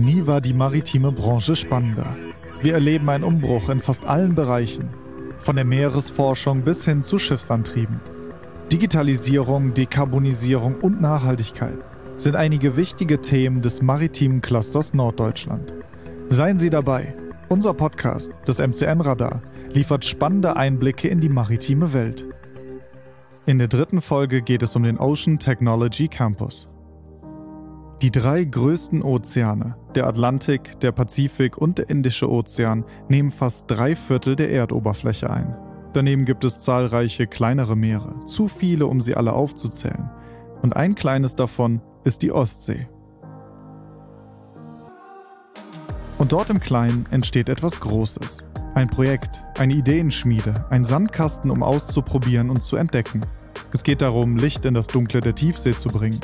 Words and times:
Nie 0.00 0.26
war 0.26 0.40
die 0.40 0.54
maritime 0.54 1.12
Branche 1.12 1.54
spannender. 1.54 2.16
Wir 2.62 2.72
erleben 2.72 3.10
einen 3.10 3.22
Umbruch 3.22 3.68
in 3.68 3.80
fast 3.80 4.06
allen 4.06 4.34
Bereichen, 4.34 4.88
von 5.36 5.56
der 5.56 5.66
Meeresforschung 5.66 6.62
bis 6.62 6.86
hin 6.86 7.02
zu 7.02 7.18
Schiffsantrieben. 7.18 8.00
Digitalisierung, 8.72 9.74
Dekarbonisierung 9.74 10.76
und 10.76 11.02
Nachhaltigkeit 11.02 11.76
sind 12.16 12.34
einige 12.34 12.78
wichtige 12.78 13.20
Themen 13.20 13.60
des 13.60 13.82
maritimen 13.82 14.40
Clusters 14.40 14.94
Norddeutschland. 14.94 15.74
Seien 16.30 16.58
Sie 16.58 16.70
dabei. 16.70 17.14
Unser 17.50 17.74
Podcast, 17.74 18.30
das 18.46 18.58
MCN 18.58 19.02
Radar, 19.02 19.42
liefert 19.70 20.06
spannende 20.06 20.56
Einblicke 20.56 21.08
in 21.08 21.20
die 21.20 21.28
maritime 21.28 21.92
Welt. 21.92 22.26
In 23.44 23.58
der 23.58 23.68
dritten 23.68 24.00
Folge 24.00 24.40
geht 24.40 24.62
es 24.62 24.74
um 24.76 24.82
den 24.82 24.98
Ocean 24.98 25.38
Technology 25.38 26.08
Campus. 26.08 26.69
Die 28.02 28.10
drei 28.10 28.44
größten 28.44 29.02
Ozeane, 29.02 29.76
der 29.94 30.06
Atlantik, 30.06 30.80
der 30.80 30.90
Pazifik 30.90 31.58
und 31.58 31.76
der 31.76 31.90
Indische 31.90 32.30
Ozean, 32.30 32.86
nehmen 33.08 33.30
fast 33.30 33.64
drei 33.66 33.94
Viertel 33.94 34.36
der 34.36 34.50
Erdoberfläche 34.50 35.28
ein. 35.28 35.54
Daneben 35.92 36.24
gibt 36.24 36.44
es 36.44 36.60
zahlreiche 36.60 37.26
kleinere 37.26 37.76
Meere, 37.76 38.24
zu 38.24 38.48
viele, 38.48 38.86
um 38.86 39.02
sie 39.02 39.16
alle 39.16 39.34
aufzuzählen. 39.34 40.10
Und 40.62 40.76
ein 40.76 40.94
kleines 40.94 41.34
davon 41.34 41.82
ist 42.02 42.22
die 42.22 42.32
Ostsee. 42.32 42.88
Und 46.16 46.32
dort 46.32 46.48
im 46.48 46.60
Kleinen 46.60 47.04
entsteht 47.10 47.50
etwas 47.50 47.80
Großes. 47.80 48.38
Ein 48.74 48.88
Projekt, 48.88 49.42
eine 49.58 49.74
Ideenschmiede, 49.74 50.64
ein 50.70 50.84
Sandkasten, 50.86 51.50
um 51.50 51.62
auszuprobieren 51.62 52.48
und 52.48 52.62
zu 52.62 52.76
entdecken. 52.76 53.26
Es 53.72 53.82
geht 53.82 54.00
darum, 54.00 54.36
Licht 54.36 54.64
in 54.64 54.72
das 54.72 54.86
Dunkle 54.86 55.20
der 55.20 55.34
Tiefsee 55.34 55.76
zu 55.76 55.90
bringen. 55.90 56.20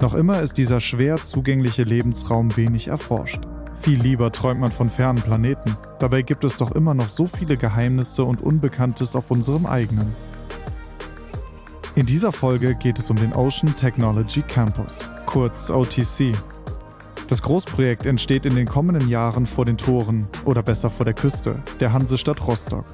Noch 0.00 0.14
immer 0.14 0.40
ist 0.40 0.58
dieser 0.58 0.80
schwer 0.80 1.16
zugängliche 1.16 1.82
Lebensraum 1.82 2.56
wenig 2.56 2.88
erforscht. 2.88 3.40
Viel 3.74 4.00
lieber 4.00 4.30
träumt 4.30 4.60
man 4.60 4.70
von 4.70 4.90
fernen 4.90 5.20
Planeten. 5.20 5.76
Dabei 5.98 6.22
gibt 6.22 6.44
es 6.44 6.56
doch 6.56 6.72
immer 6.72 6.94
noch 6.94 7.08
so 7.08 7.26
viele 7.26 7.56
Geheimnisse 7.56 8.22
und 8.22 8.40
Unbekanntes 8.40 9.16
auf 9.16 9.30
unserem 9.30 9.66
eigenen. 9.66 10.14
In 11.96 12.06
dieser 12.06 12.30
Folge 12.30 12.76
geht 12.76 13.00
es 13.00 13.10
um 13.10 13.16
den 13.16 13.32
Ocean 13.32 13.74
Technology 13.76 14.42
Campus, 14.42 15.00
kurz 15.26 15.68
OTC. 15.68 16.32
Das 17.26 17.42
Großprojekt 17.42 18.06
entsteht 18.06 18.46
in 18.46 18.54
den 18.54 18.68
kommenden 18.68 19.08
Jahren 19.08 19.46
vor 19.46 19.64
den 19.64 19.76
Toren, 19.76 20.28
oder 20.44 20.62
besser 20.62 20.90
vor 20.90 21.04
der 21.04 21.14
Küste, 21.14 21.56
der 21.80 21.92
Hansestadt 21.92 22.46
Rostock. 22.46 22.84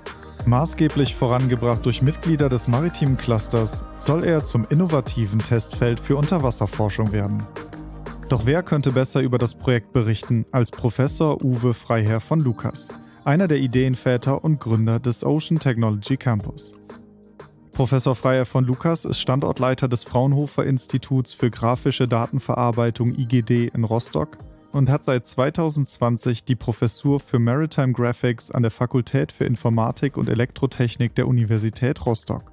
Maßgeblich 0.46 1.14
vorangebracht 1.14 1.86
durch 1.86 2.02
Mitglieder 2.02 2.50
des 2.50 2.68
maritimen 2.68 3.16
Clusters 3.16 3.82
soll 3.98 4.24
er 4.24 4.44
zum 4.44 4.66
innovativen 4.68 5.38
Testfeld 5.38 5.98
für 5.98 6.16
Unterwasserforschung 6.16 7.12
werden. 7.12 7.42
Doch 8.28 8.44
wer 8.44 8.62
könnte 8.62 8.92
besser 8.92 9.22
über 9.22 9.38
das 9.38 9.54
Projekt 9.54 9.94
berichten 9.94 10.44
als 10.52 10.70
Professor 10.70 11.42
Uwe 11.42 11.72
Freiherr 11.72 12.20
von 12.20 12.40
Lukas, 12.40 12.88
einer 13.24 13.48
der 13.48 13.58
Ideenväter 13.58 14.44
und 14.44 14.60
Gründer 14.60 15.00
des 15.00 15.24
Ocean 15.24 15.58
Technology 15.58 16.18
Campus. 16.18 16.74
Professor 17.72 18.14
Freiherr 18.14 18.44
von 18.44 18.66
Lukas 18.66 19.06
ist 19.06 19.20
Standortleiter 19.20 19.88
des 19.88 20.04
Fraunhofer 20.04 20.66
Instituts 20.66 21.32
für 21.32 21.50
grafische 21.50 22.06
Datenverarbeitung 22.06 23.14
IGD 23.14 23.70
in 23.74 23.84
Rostock 23.84 24.36
und 24.74 24.90
hat 24.90 25.04
seit 25.04 25.24
2020 25.24 26.42
die 26.42 26.56
Professur 26.56 27.20
für 27.20 27.38
Maritime 27.38 27.92
Graphics 27.92 28.50
an 28.50 28.62
der 28.62 28.72
Fakultät 28.72 29.30
für 29.30 29.44
Informatik 29.44 30.16
und 30.16 30.28
Elektrotechnik 30.28 31.14
der 31.14 31.28
Universität 31.28 32.04
Rostock. 32.04 32.50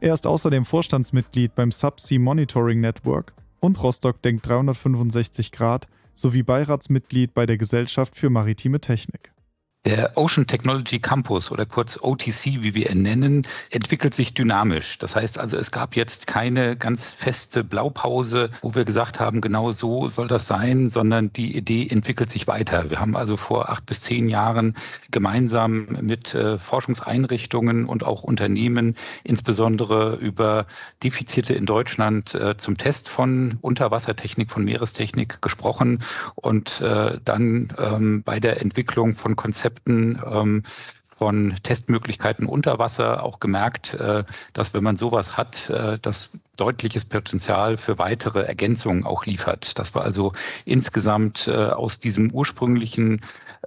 Er 0.00 0.12
ist 0.12 0.26
außerdem 0.26 0.66
Vorstandsmitglied 0.66 1.54
beim 1.54 1.72
Subsea 1.72 2.18
Monitoring 2.18 2.80
Network 2.80 3.32
und 3.60 3.82
Rostock 3.82 4.20
Denkt 4.20 4.46
365 4.46 5.50
Grad 5.50 5.88
sowie 6.12 6.42
Beiratsmitglied 6.42 7.32
bei 7.32 7.46
der 7.46 7.56
Gesellschaft 7.56 8.16
für 8.16 8.28
maritime 8.28 8.80
Technik. 8.80 9.31
Der 9.84 10.16
Ocean 10.16 10.46
Technology 10.46 11.00
Campus 11.00 11.50
oder 11.50 11.66
kurz 11.66 11.98
OTC, 12.00 12.62
wie 12.62 12.72
wir 12.72 12.88
ihn 12.88 13.02
nennen, 13.02 13.44
entwickelt 13.70 14.14
sich 14.14 14.32
dynamisch. 14.32 14.96
Das 15.00 15.16
heißt 15.16 15.40
also, 15.40 15.56
es 15.56 15.72
gab 15.72 15.96
jetzt 15.96 16.28
keine 16.28 16.76
ganz 16.76 17.10
feste 17.10 17.64
Blaupause, 17.64 18.50
wo 18.60 18.76
wir 18.76 18.84
gesagt 18.84 19.18
haben, 19.18 19.40
genau 19.40 19.72
so 19.72 20.08
soll 20.08 20.28
das 20.28 20.46
sein, 20.46 20.88
sondern 20.88 21.32
die 21.32 21.56
Idee 21.56 21.88
entwickelt 21.88 22.30
sich 22.30 22.46
weiter. 22.46 22.90
Wir 22.90 23.00
haben 23.00 23.16
also 23.16 23.36
vor 23.36 23.70
acht 23.70 23.84
bis 23.84 24.02
zehn 24.02 24.28
Jahren 24.28 24.76
gemeinsam 25.10 25.88
mit 26.00 26.32
äh, 26.32 26.58
Forschungseinrichtungen 26.58 27.86
und 27.86 28.04
auch 28.04 28.22
Unternehmen 28.22 28.94
insbesondere 29.24 30.14
über 30.14 30.66
Defizite 31.02 31.54
in 31.54 31.66
Deutschland 31.66 32.36
äh, 32.36 32.56
zum 32.56 32.78
Test 32.78 33.08
von 33.08 33.58
Unterwassertechnik, 33.60 34.52
von 34.52 34.64
Meerestechnik 34.64 35.42
gesprochen 35.42 36.04
und 36.36 36.80
äh, 36.80 37.18
dann 37.24 37.72
ähm, 37.78 38.22
bei 38.22 38.38
der 38.38 38.60
Entwicklung 38.60 39.16
von 39.16 39.34
Konzepten 39.34 39.71
Konzepten 39.72 40.20
ähm, 40.24 40.62
von 41.16 41.54
Testmöglichkeiten 41.62 42.46
unter 42.46 42.78
Wasser 42.78 43.22
auch 43.22 43.38
gemerkt, 43.38 43.94
äh, 43.94 44.24
dass 44.54 44.74
wenn 44.74 44.82
man 44.82 44.96
sowas 44.96 45.36
hat, 45.36 45.70
äh, 45.70 45.98
das 46.00 46.30
deutliches 46.56 47.04
Potenzial 47.04 47.76
für 47.76 47.98
weitere 47.98 48.40
Ergänzungen 48.40 49.04
auch 49.04 49.24
liefert. 49.24 49.78
Dass 49.78 49.94
wir 49.94 50.02
also 50.02 50.32
insgesamt 50.64 51.46
äh, 51.46 51.52
aus 51.52 52.00
diesem 52.00 52.32
ursprünglichen 52.32 53.20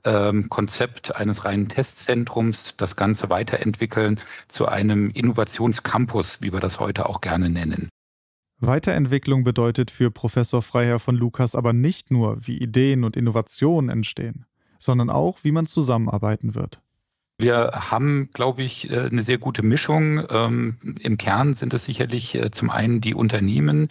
ähm, 0.04 0.50
Konzept 0.50 1.16
eines 1.16 1.46
reinen 1.46 1.70
Testzentrums 1.70 2.76
das 2.78 2.96
Ganze 2.96 3.30
weiterentwickeln 3.30 4.20
zu 4.48 4.68
einem 4.68 5.10
Innovationscampus, 5.10 6.42
wie 6.42 6.52
wir 6.52 6.60
das 6.60 6.80
heute 6.80 7.08
auch 7.08 7.22
gerne 7.22 7.50
nennen. 7.50 7.90
Weiterentwicklung 8.60 9.44
bedeutet 9.44 9.92
für 9.92 10.12
Professor 10.12 10.62
Freiherr 10.62 11.00
von 11.00 11.16
Lukas 11.16 11.56
aber 11.56 11.74
nicht 11.74 12.12
nur, 12.12 12.38
wie 12.46 12.58
Ideen 12.58 13.04
und 13.04 13.16
Innovationen 13.16 13.90
entstehen 13.90 14.46
sondern 14.86 15.10
auch, 15.10 15.44
wie 15.44 15.52
man 15.52 15.66
zusammenarbeiten 15.66 16.56
wird. 16.56 16.82
Wir 17.38 17.72
haben, 17.74 18.30
glaube 18.34 18.64
ich, 18.64 18.90
äh, 18.90 18.98
eine 19.12 19.22
sehr 19.22 19.38
gute 19.38 19.62
Mischung. 19.62 20.26
Ähm, 20.30 20.78
Im 21.02 21.18
Kern 21.18 21.56
sind 21.56 21.74
es 21.74 21.84
sicherlich 21.84 22.34
äh, 22.36 22.50
zum 22.50 22.70
einen 22.70 23.02
die 23.02 23.14
Unternehmen, 23.14 23.90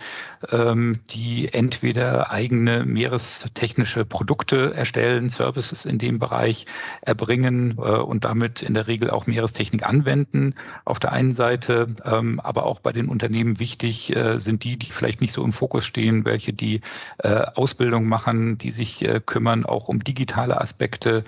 ähm, 0.51 1.01
die 1.11 1.53
entweder 1.53 2.31
eigene 2.31 2.87
meerestechnische 2.87 4.07
Produkte 4.07 4.73
erstellen, 4.73 5.29
Services 5.29 5.85
in 5.85 5.99
dem 5.99 6.19
Bereich 6.19 6.65
erbringen 7.03 7.77
äh, 7.77 7.83
und 7.83 8.25
damit 8.25 8.63
in 8.63 8.73
der 8.73 8.87
Regel 8.87 9.11
auch 9.11 9.27
Meerestechnik 9.27 9.83
anwenden. 9.83 10.55
Auf 10.87 10.99
der 10.99 11.13
einen 11.13 11.35
Seite, 11.35 11.95
ähm, 12.03 12.41
aber 12.41 12.65
auch 12.65 12.81
bei 12.81 12.93
den 12.93 13.09
Unternehmen 13.09 13.59
wichtig 13.61 14.15
sind 14.37 14.65
die, 14.65 14.79
die 14.79 14.91
vielleicht 14.91 15.21
nicht 15.21 15.33
so 15.33 15.45
im 15.45 15.53
Fokus 15.53 15.85
stehen, 15.85 16.25
welche 16.25 16.53
die 16.53 16.81
Ausbildung 17.23 18.07
machen, 18.07 18.59
die 18.59 18.71
sich 18.71 19.05
kümmern 19.27 19.65
auch 19.65 19.89
um 19.89 20.03
digitale 20.03 20.61
Aspekte, 20.61 21.25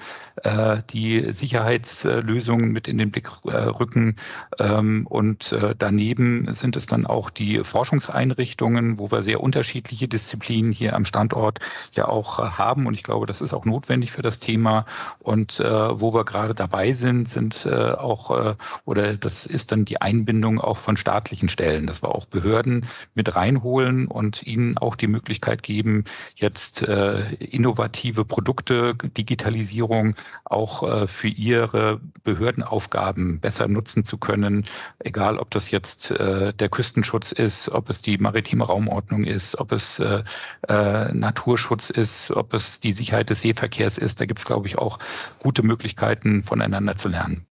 die 0.90 1.32
Sicherheits 1.32 2.05
Lösungen 2.06 2.72
mit 2.72 2.88
in 2.88 2.98
den 2.98 3.10
Blick 3.10 3.28
äh, 3.44 3.56
rücken. 3.56 4.16
Ähm, 4.58 5.06
und 5.06 5.52
äh, 5.52 5.74
daneben 5.76 6.52
sind 6.52 6.76
es 6.76 6.86
dann 6.86 7.06
auch 7.06 7.30
die 7.30 7.64
Forschungseinrichtungen, 7.64 8.98
wo 8.98 9.10
wir 9.10 9.22
sehr 9.22 9.40
unterschiedliche 9.40 10.08
Disziplinen 10.08 10.72
hier 10.72 10.94
am 10.94 11.04
Standort 11.04 11.58
ja 11.92 12.08
auch 12.08 12.38
äh, 12.38 12.42
haben. 12.42 12.86
Und 12.86 12.94
ich 12.94 13.02
glaube, 13.02 13.26
das 13.26 13.40
ist 13.40 13.52
auch 13.52 13.64
notwendig 13.64 14.12
für 14.12 14.22
das 14.22 14.40
Thema. 14.40 14.84
Und 15.18 15.58
wo 15.58 16.14
wir 16.14 16.24
gerade 16.24 16.54
dabei 16.54 16.92
sind, 16.92 17.28
sind 17.28 17.66
auch, 17.66 18.56
oder 18.84 19.16
das 19.16 19.46
ist 19.46 19.72
dann 19.72 19.84
die 19.84 20.00
Einbindung 20.00 20.60
auch 20.60 20.76
von 20.76 20.96
staatlichen 20.96 21.48
Stellen, 21.48 21.86
dass 21.86 22.02
wir 22.02 22.14
auch 22.14 22.26
Behörden 22.26 22.86
mit 23.14 23.34
reinholen 23.34 24.06
und 24.06 24.46
ihnen 24.46 24.78
auch 24.78 24.94
die 24.94 25.06
Möglichkeit 25.06 25.62
geben, 25.62 26.04
jetzt 26.36 26.82
innovative 26.82 28.24
Produkte, 28.24 28.94
Digitalisierung 28.94 30.14
auch 30.44 31.08
für 31.08 31.28
ihre 31.28 31.95
Behördenaufgaben 32.22 33.40
besser 33.40 33.68
nutzen 33.68 34.04
zu 34.04 34.18
können, 34.18 34.64
egal 34.98 35.38
ob 35.38 35.50
das 35.50 35.70
jetzt 35.70 36.10
äh, 36.10 36.52
der 36.52 36.68
Küstenschutz 36.68 37.32
ist, 37.32 37.68
ob 37.70 37.90
es 37.90 38.02
die 38.02 38.18
maritime 38.18 38.64
Raumordnung 38.64 39.24
ist, 39.24 39.58
ob 39.58 39.72
es 39.72 39.98
äh, 39.98 40.22
äh, 40.68 41.12
Naturschutz 41.12 41.90
ist, 41.90 42.30
ob 42.30 42.54
es 42.54 42.80
die 42.80 42.92
Sicherheit 42.92 43.30
des 43.30 43.40
Seeverkehrs 43.40 43.98
ist. 43.98 44.20
Da 44.20 44.26
gibt 44.26 44.40
es, 44.40 44.44
glaube 44.44 44.66
ich, 44.66 44.78
auch 44.78 44.98
gute 45.38 45.62
Möglichkeiten, 45.62 46.42
voneinander 46.42 46.96
zu 46.96 47.08
lernen. 47.08 47.46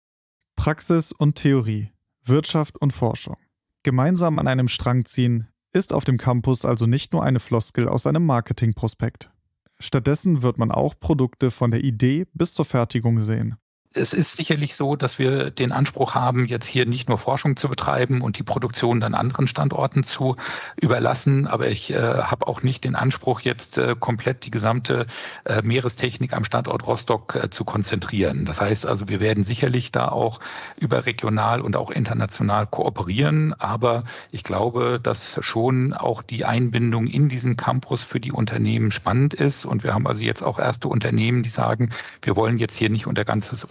Praxis 0.55 1.11
und 1.11 1.35
Theorie, 1.35 1.91
Wirtschaft 2.23 2.77
und 2.77 2.91
Forschung. 2.91 3.37
Gemeinsam 3.83 4.37
an 4.37 4.47
einem 4.47 4.67
Strang 4.67 5.05
ziehen 5.05 5.47
ist 5.73 5.93
auf 5.93 6.03
dem 6.03 6.17
Campus 6.17 6.65
also 6.65 6.85
nicht 6.85 7.13
nur 7.13 7.23
eine 7.23 7.39
Floskel 7.39 7.87
aus 7.87 8.05
einem 8.05 8.25
Marketingprospekt. 8.25 9.31
Stattdessen 9.79 10.43
wird 10.43 10.59
man 10.59 10.71
auch 10.71 10.93
Produkte 10.99 11.49
von 11.49 11.71
der 11.71 11.83
Idee 11.83 12.27
bis 12.33 12.53
zur 12.53 12.65
Fertigung 12.65 13.21
sehen. 13.21 13.55
Es 13.93 14.13
ist 14.13 14.37
sicherlich 14.37 14.75
so, 14.75 14.95
dass 14.95 15.19
wir 15.19 15.51
den 15.51 15.71
Anspruch 15.71 16.15
haben, 16.15 16.45
jetzt 16.45 16.65
hier 16.65 16.85
nicht 16.85 17.09
nur 17.09 17.17
Forschung 17.17 17.57
zu 17.57 17.67
betreiben 17.67 18.21
und 18.21 18.37
die 18.37 18.43
Produktion 18.43 18.99
dann 19.01 19.13
anderen 19.13 19.47
Standorten 19.47 20.03
zu 20.03 20.37
überlassen, 20.79 21.47
aber 21.47 21.67
ich 21.67 21.91
äh, 21.91 21.95
habe 21.95 22.47
auch 22.47 22.63
nicht 22.63 22.83
den 22.85 22.95
Anspruch, 22.95 23.41
jetzt 23.41 23.77
äh, 23.77 23.95
komplett 23.99 24.45
die 24.45 24.51
gesamte 24.51 25.07
äh, 25.43 25.61
Meerestechnik 25.61 26.33
am 26.33 26.45
Standort 26.45 26.87
Rostock 26.87 27.35
äh, 27.35 27.49
zu 27.49 27.65
konzentrieren. 27.65 28.45
Das 28.45 28.61
heißt 28.61 28.85
also, 28.85 29.09
wir 29.09 29.19
werden 29.19 29.43
sicherlich 29.43 29.91
da 29.91 30.07
auch 30.07 30.39
überregional 30.79 31.61
und 31.61 31.75
auch 31.75 31.91
international 31.91 32.67
kooperieren, 32.67 33.53
aber 33.59 34.05
ich 34.31 34.43
glaube, 34.43 34.99
dass 35.01 35.39
schon 35.41 35.93
auch 35.93 36.23
die 36.23 36.45
Einbindung 36.45 37.07
in 37.07 37.27
diesen 37.27 37.57
Campus 37.57 38.03
für 38.03 38.21
die 38.21 38.31
Unternehmen 38.31 38.91
spannend 38.91 39.33
ist. 39.33 39.65
Und 39.65 39.83
wir 39.83 39.93
haben 39.93 40.07
also 40.07 40.23
jetzt 40.23 40.43
auch 40.43 40.59
erste 40.59 40.87
Unternehmen, 40.87 41.43
die 41.43 41.49
sagen, 41.49 41.89
wir 42.21 42.35
wollen 42.35 42.57
jetzt 42.57 42.75
hier 42.75 42.89
nicht 42.89 43.07
unter 43.07 43.25
ganzes 43.25 43.65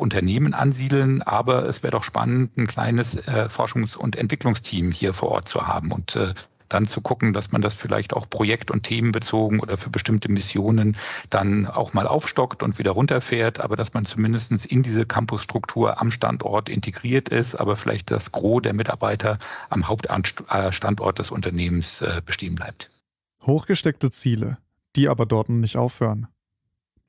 ansiedeln, 0.54 1.22
aber 1.22 1.66
es 1.66 1.82
wäre 1.82 1.92
doch 1.92 2.04
spannend, 2.04 2.56
ein 2.56 2.66
kleines 2.66 3.16
äh, 3.26 3.48
Forschungs- 3.48 3.96
und 3.96 4.16
Entwicklungsteam 4.16 4.92
hier 4.92 5.14
vor 5.14 5.30
Ort 5.30 5.48
zu 5.48 5.66
haben 5.66 5.92
und 5.92 6.16
äh, 6.16 6.34
dann 6.70 6.86
zu 6.86 7.00
gucken, 7.00 7.32
dass 7.32 7.52
man 7.52 7.62
das 7.62 7.74
vielleicht 7.74 8.14
auch 8.14 8.28
projekt- 8.30 8.70
und 8.70 8.84
themenbezogen 8.84 9.60
oder 9.60 9.76
für 9.76 9.90
bestimmte 9.90 10.30
Missionen 10.30 10.96
dann 11.28 11.66
auch 11.66 11.92
mal 11.92 12.06
aufstockt 12.06 12.62
und 12.62 12.78
wieder 12.78 12.92
runterfährt, 12.92 13.60
aber 13.60 13.76
dass 13.76 13.92
man 13.92 14.04
zumindest 14.04 14.66
in 14.66 14.82
diese 14.82 15.04
Campusstruktur 15.04 16.00
am 16.00 16.10
Standort 16.10 16.68
integriert 16.68 17.28
ist, 17.28 17.56
aber 17.56 17.76
vielleicht 17.76 18.10
das 18.10 18.32
Gros 18.32 18.62
der 18.62 18.72
Mitarbeiter 18.72 19.38
am 19.68 19.88
Hauptstandort 19.88 21.18
des 21.18 21.30
Unternehmens 21.30 22.00
äh, 22.00 22.22
bestehen 22.24 22.54
bleibt. 22.54 22.90
Hochgesteckte 23.42 24.10
Ziele, 24.10 24.58
die 24.96 25.08
aber 25.08 25.26
dort 25.26 25.48
nicht 25.48 25.76
aufhören. 25.76 26.28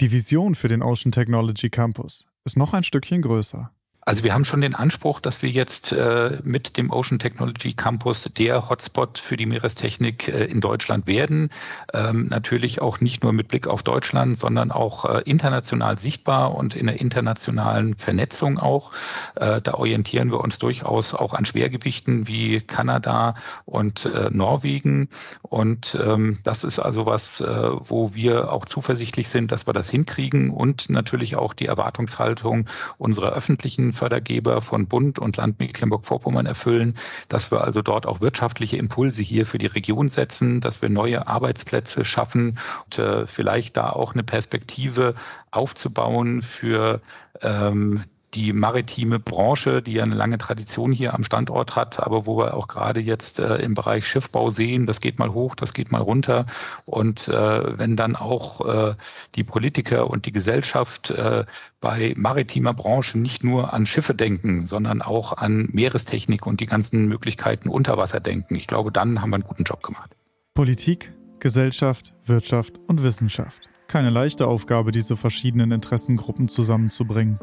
Die 0.02 0.12
Vision 0.12 0.56
für 0.56 0.68
den 0.68 0.82
Ocean 0.82 1.12
Technology 1.12 1.70
Campus 1.70 2.26
ist 2.46 2.58
noch 2.58 2.74
ein 2.74 2.84
Stückchen 2.84 3.22
größer. 3.22 3.72
Also 4.04 4.24
wir 4.24 4.34
haben 4.34 4.46
schon 4.46 4.62
den 4.62 4.74
Anspruch, 4.74 5.20
dass 5.20 5.44
wir 5.44 5.50
jetzt 5.50 5.92
äh, 5.92 6.40
mit 6.44 6.76
dem 6.76 6.90
Ocean 6.90 7.20
Technology 7.20 7.74
Campus 7.74 8.24
der 8.36 8.68
Hotspot 8.68 9.20
für 9.20 9.38
die 9.38 9.46
Meerestechnik 9.46 10.28
äh, 10.28 10.46
in 10.46 10.60
Deutschland 10.60 11.06
werden. 11.06 11.50
Ähm, 11.94 12.26
natürlich 12.26 12.82
auch 12.82 13.00
nicht 13.00 13.22
nur 13.22 13.32
mit 13.32 13.48
Blick 13.48 13.68
auf 13.68 13.84
Deutschland, 13.84 14.40
sondern 14.40 14.72
auch 14.72 15.06
äh, 15.06 15.22
international 15.26 16.00
sichtbar 16.00 16.56
und 16.56 16.76
in 16.76 16.88
der 16.88 17.00
internationalen 17.00 17.96
Vernetzung 17.96 18.58
auch. 18.58 18.92
Äh, 19.36 19.62
da 19.62 19.76
orientieren 19.76 20.32
wir 20.32 20.42
uns 20.42 20.58
durchaus 20.58 21.14
auch 21.14 21.36
an 21.36 21.46
Schwergewichten 21.46 22.28
wie 22.28 22.60
Kanada 22.60 23.36
und 23.66 24.06
äh, 24.06 24.32
Norwegen. 24.32 25.10
Und 25.44 25.96
ähm, 26.02 26.40
das 26.44 26.64
ist 26.64 26.80
also 26.80 27.06
was, 27.06 27.40
äh, 27.42 27.70
wo 27.72 28.16
wir 28.16 28.52
auch 28.52 28.66
zuversichtlich 28.66 29.30
sind, 29.30 29.52
dass 29.52 29.68
wir 29.68 29.74
das 29.74 29.92
hinkriegen 29.92 30.50
und 30.50 30.90
natürlich 30.90 31.36
auch 31.36 31.54
die 31.54 31.68
Erwartungshaltung 31.68 32.68
unserer 32.98 33.34
öffentlichen 33.34 33.91
Fördergeber 33.94 34.62
von 34.62 34.88
Bund 34.88 35.20
und 35.20 35.38
Land 35.38 35.60
Mecklenburg-Vorpommern 35.60 36.46
erfüllen, 36.46 36.96
dass 37.28 37.52
wir 37.52 37.62
also 37.62 37.82
dort 37.82 38.06
auch 38.06 38.22
wirtschaftliche 38.22 38.78
Impulse 38.78 39.24
hier 39.24 39.46
für 39.46 39.58
die 39.58 39.68
Region 39.68 40.10
setzen, 40.10 40.62
dass 40.62 40.82
wir 40.82 40.90
neue 40.90 41.28
Arbeitsplätze 41.28 42.06
schaffen 42.06 42.60
und 42.86 43.00
äh, 43.00 43.28
vielleicht 43.28 43.78
da 43.78 43.90
auch 43.90 44.14
eine 44.14 44.24
Perspektive 44.24 45.16
aufzubauen 45.52 46.42
für 46.42 47.02
ähm, 47.42 48.04
die 48.34 48.54
maritime 48.54 49.20
Branche, 49.20 49.82
die 49.82 49.94
ja 49.94 50.04
eine 50.04 50.16
lange 50.16 50.38
Tradition 50.38 50.92
hier 50.92 51.14
am 51.14 51.24
Standort 51.24 51.76
hat, 51.76 52.00
aber 52.00 52.26
wo 52.26 52.38
wir 52.38 52.54
auch 52.54 52.68
gerade 52.68 53.02
jetzt 53.02 53.40
äh, 53.40 53.58
im 53.58 53.74
Bereich 53.74 54.08
Schiffbau 54.08 54.50
sehen, 54.50 54.86
das 54.86 55.02
geht 55.02 55.20
mal 55.20 55.34
hoch, 55.34 55.56
das 55.56 55.74
geht 55.74 55.92
mal 55.92 56.02
runter. 56.02 56.46
Und 56.86 57.28
äh, 57.28 57.78
wenn 57.78 57.96
dann 57.96 58.16
auch 58.16 58.62
äh, 58.66 58.96
die 59.36 59.44
Politiker 59.44 60.10
und 60.10 60.26
die 60.26 60.32
Gesellschaft 60.32 61.12
äh, 61.12 61.46
bei 61.82 62.14
maritimer 62.16 62.74
Branche 62.74 63.20
nicht 63.20 63.44
nur 63.44 63.74
an 63.74 63.86
Schiffe 63.86 64.16
denken, 64.16 64.66
sondern 64.66 65.02
auch 65.02 65.34
an 65.38 65.70
Meerestechnik 65.72 66.46
und 66.48 66.62
die 66.62 66.68
ganzen 66.68 67.08
Möglichkeiten 67.08 67.70
unter 67.70 67.98
Wasser 67.98 68.20
denken, 68.20 68.56
ich 68.56 68.68
glaube, 68.68 68.92
dann 68.92 69.22
haben 69.22 69.32
wir 69.32 69.36
einen 69.36 69.44
guten 69.44 69.64
Job 69.64 69.84
gemacht. 69.84 70.16
Politik, 70.54 71.14
Gesellschaft, 71.40 72.14
Wirtschaft 72.26 72.80
und 72.88 73.04
Wissenschaft. 73.04 73.70
Keine 73.88 74.10
leichte 74.10 74.48
Aufgabe, 74.48 74.92
diese 74.92 75.18
verschiedenen 75.18 75.72
Interessengruppen 75.72 76.48
zusammenzubringen. 76.48 77.40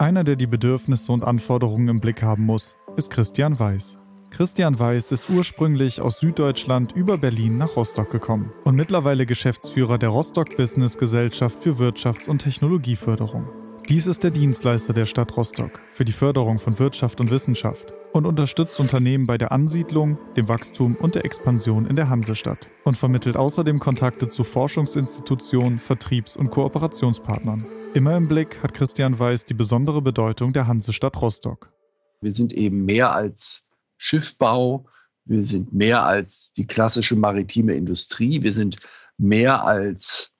Einer, 0.00 0.24
der 0.24 0.36
die 0.36 0.46
Bedürfnisse 0.46 1.12
und 1.12 1.24
Anforderungen 1.24 1.88
im 1.88 2.00
Blick 2.00 2.22
haben 2.22 2.46
muss, 2.46 2.74
ist 2.96 3.10
Christian 3.10 3.58
Weiß. 3.58 3.98
Christian 4.30 4.78
Weiß 4.78 5.12
ist 5.12 5.28
ursprünglich 5.28 6.00
aus 6.00 6.20
Süddeutschland 6.20 6.92
über 6.92 7.18
Berlin 7.18 7.58
nach 7.58 7.76
Rostock 7.76 8.10
gekommen 8.10 8.50
und 8.64 8.76
mittlerweile 8.76 9.26
Geschäftsführer 9.26 9.98
der 9.98 10.08
Rostock 10.08 10.56
Business 10.56 10.96
Gesellschaft 10.96 11.62
für 11.62 11.74
Wirtschafts- 11.74 12.30
und 12.30 12.38
Technologieförderung. 12.38 13.46
Dies 13.90 14.06
ist 14.06 14.24
der 14.24 14.30
Dienstleister 14.30 14.94
der 14.94 15.04
Stadt 15.04 15.36
Rostock 15.36 15.80
für 15.90 16.06
die 16.06 16.12
Förderung 16.12 16.58
von 16.58 16.78
Wirtschaft 16.78 17.20
und 17.20 17.30
Wissenschaft 17.30 17.92
und 18.14 18.24
unterstützt 18.24 18.80
Unternehmen 18.80 19.26
bei 19.26 19.36
der 19.36 19.52
Ansiedlung, 19.52 20.16
dem 20.34 20.48
Wachstum 20.48 20.94
und 20.94 21.14
der 21.14 21.26
Expansion 21.26 21.84
in 21.84 21.96
der 21.96 22.08
Hansestadt 22.08 22.70
und 22.84 22.96
vermittelt 22.96 23.36
außerdem 23.36 23.78
Kontakte 23.78 24.28
zu 24.28 24.44
Forschungsinstitutionen, 24.44 25.78
Vertriebs- 25.78 26.38
und 26.38 26.50
Kooperationspartnern. 26.50 27.66
Immer 27.92 28.16
im 28.16 28.28
Blick 28.28 28.62
hat 28.62 28.72
Christian 28.72 29.18
Weiß 29.18 29.46
die 29.46 29.54
besondere 29.54 30.00
Bedeutung 30.00 30.52
der 30.52 30.68
Hansestadt 30.68 31.20
Rostock. 31.20 31.72
Wir 32.20 32.32
sind 32.32 32.52
eben 32.52 32.84
mehr 32.84 33.12
als 33.12 33.64
Schiffbau, 33.98 34.86
wir 35.24 35.44
sind 35.44 35.72
mehr 35.72 36.04
als 36.04 36.52
die 36.56 36.68
klassische 36.68 37.16
maritime 37.16 37.74
Industrie, 37.74 38.42
wir 38.42 38.52
sind 38.52 38.76
mehr 39.18 39.64
als 39.64 40.30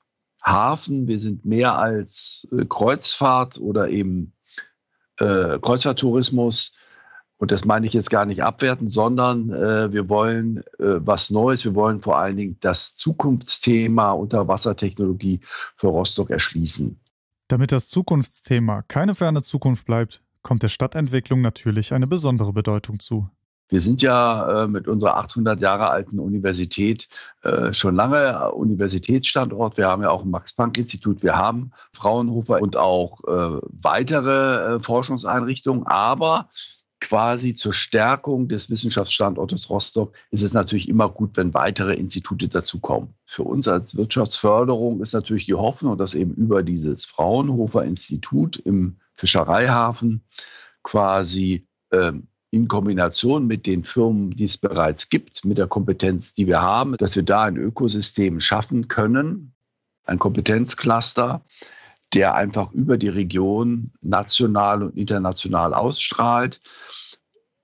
Hafen, 0.41 1.08
wir 1.08 1.19
sind 1.19 1.44
mehr 1.44 1.76
als 1.76 2.47
äh, 2.52 2.64
Kreuzfahrt 2.67 3.58
oder 3.58 3.88
eben 3.88 4.32
äh, 5.19 5.58
Kreuzfahrttourismus. 5.58 6.73
Und 7.37 7.50
das 7.50 7.64
meine 7.64 7.87
ich 7.87 7.94
jetzt 7.94 8.11
gar 8.11 8.26
nicht 8.26 8.44
abwerten, 8.44 8.91
sondern 8.91 9.50
äh, 9.50 9.93
wir 9.93 10.08
wollen 10.08 10.58
äh, 10.79 11.00
was 11.05 11.31
Neues. 11.31 11.64
Wir 11.64 11.75
wollen 11.75 12.00
vor 12.00 12.19
allen 12.19 12.37
Dingen 12.37 12.58
das 12.61 12.94
Zukunftsthema 12.94 14.12
Unterwassertechnologie 14.12 15.41
für 15.76 15.88
Rostock 15.88 16.31
erschließen. 16.31 17.00
Damit 17.50 17.73
das 17.73 17.88
Zukunftsthema 17.88 18.82
keine 18.82 19.17
ferne 19.17 19.43
Zukunft 19.43 19.85
bleibt, 19.85 20.23
kommt 20.43 20.62
der 20.62 20.69
Stadtentwicklung 20.69 21.41
natürlich 21.41 21.93
eine 21.93 22.06
besondere 22.06 22.52
Bedeutung 22.52 23.00
zu. 23.00 23.29
Wir 23.69 23.81
sind 23.81 24.02
ja 24.02 24.62
äh, 24.62 24.69
mit 24.69 24.87
unserer 24.87 25.17
800 25.17 25.61
Jahre 25.61 25.91
alten 25.91 26.20
Universität 26.20 27.08
äh, 27.43 27.73
schon 27.73 27.97
lange 27.97 28.52
Universitätsstandort. 28.52 29.76
Wir 29.76 29.88
haben 29.88 30.02
ja 30.02 30.11
auch 30.11 30.23
ein 30.23 30.31
Max-Planck-Institut, 30.31 31.25
wir 31.25 31.37
haben 31.37 31.73
Fraunhofer 31.93 32.62
und 32.62 32.76
auch 32.76 33.19
äh, 33.25 33.61
weitere 33.82 34.79
Forschungseinrichtungen. 34.79 35.88
Aber 35.88 36.50
quasi 37.00 37.55
zur 37.55 37.73
Stärkung 37.73 38.49
des 38.49 38.70
Wissenschaftsstandortes 38.70 39.70
Rostock 39.70 40.14
ist 40.31 40.43
es 40.43 40.52
natürlich 40.52 40.88
immer 40.88 41.08
gut, 41.08 41.37
wenn 41.37 41.55
weitere 41.55 41.94
Institute 41.94 42.49
dazukommen. 42.49 43.14
Für 43.26 43.43
uns 43.43 43.67
als 43.67 43.97
Wirtschaftsförderung 43.97 45.02
ist 45.02 45.14
natürlich 45.14 45.47
die 45.47 45.55
Hoffnung, 45.55 45.97
dass 45.97 46.14
eben 46.14 46.35
über 46.35 46.62
dieses 46.62 47.06
Fraunhofer 47.06 47.85
Institut 47.85 48.56
im 48.56 48.97
Fischereihafen 49.14 50.23
quasi 50.82 51.67
ähm, 51.91 52.29
in 52.50 52.69
Kombination 52.69 53.47
mit 53.47 53.67
den 53.67 53.85
Firmen, 53.85 54.31
die 54.31 54.44
es 54.44 54.58
bereits 54.58 55.08
gibt, 55.08 55.44
mit 55.44 55.58
der 55.58 55.69
Kompetenz, 55.69 56.35
die 56.35 56.47
wir 56.47 56.61
haben, 56.61 56.97
dass 56.97 57.14
wir 57.14 57.23
da 57.23 57.44
ein 57.44 57.56
Ökosystem 57.56 58.41
schaffen 58.41 58.88
können, 58.88 59.52
ein 60.05 60.19
Kompetenzcluster, 60.19 61.43
der 62.14 62.35
einfach 62.35 62.73
über 62.73 62.99
die 62.99 63.09
Region 63.09 63.93
national 64.00 64.83
und 64.83 64.97
international 64.97 65.75
ausstrahlt 65.75 66.61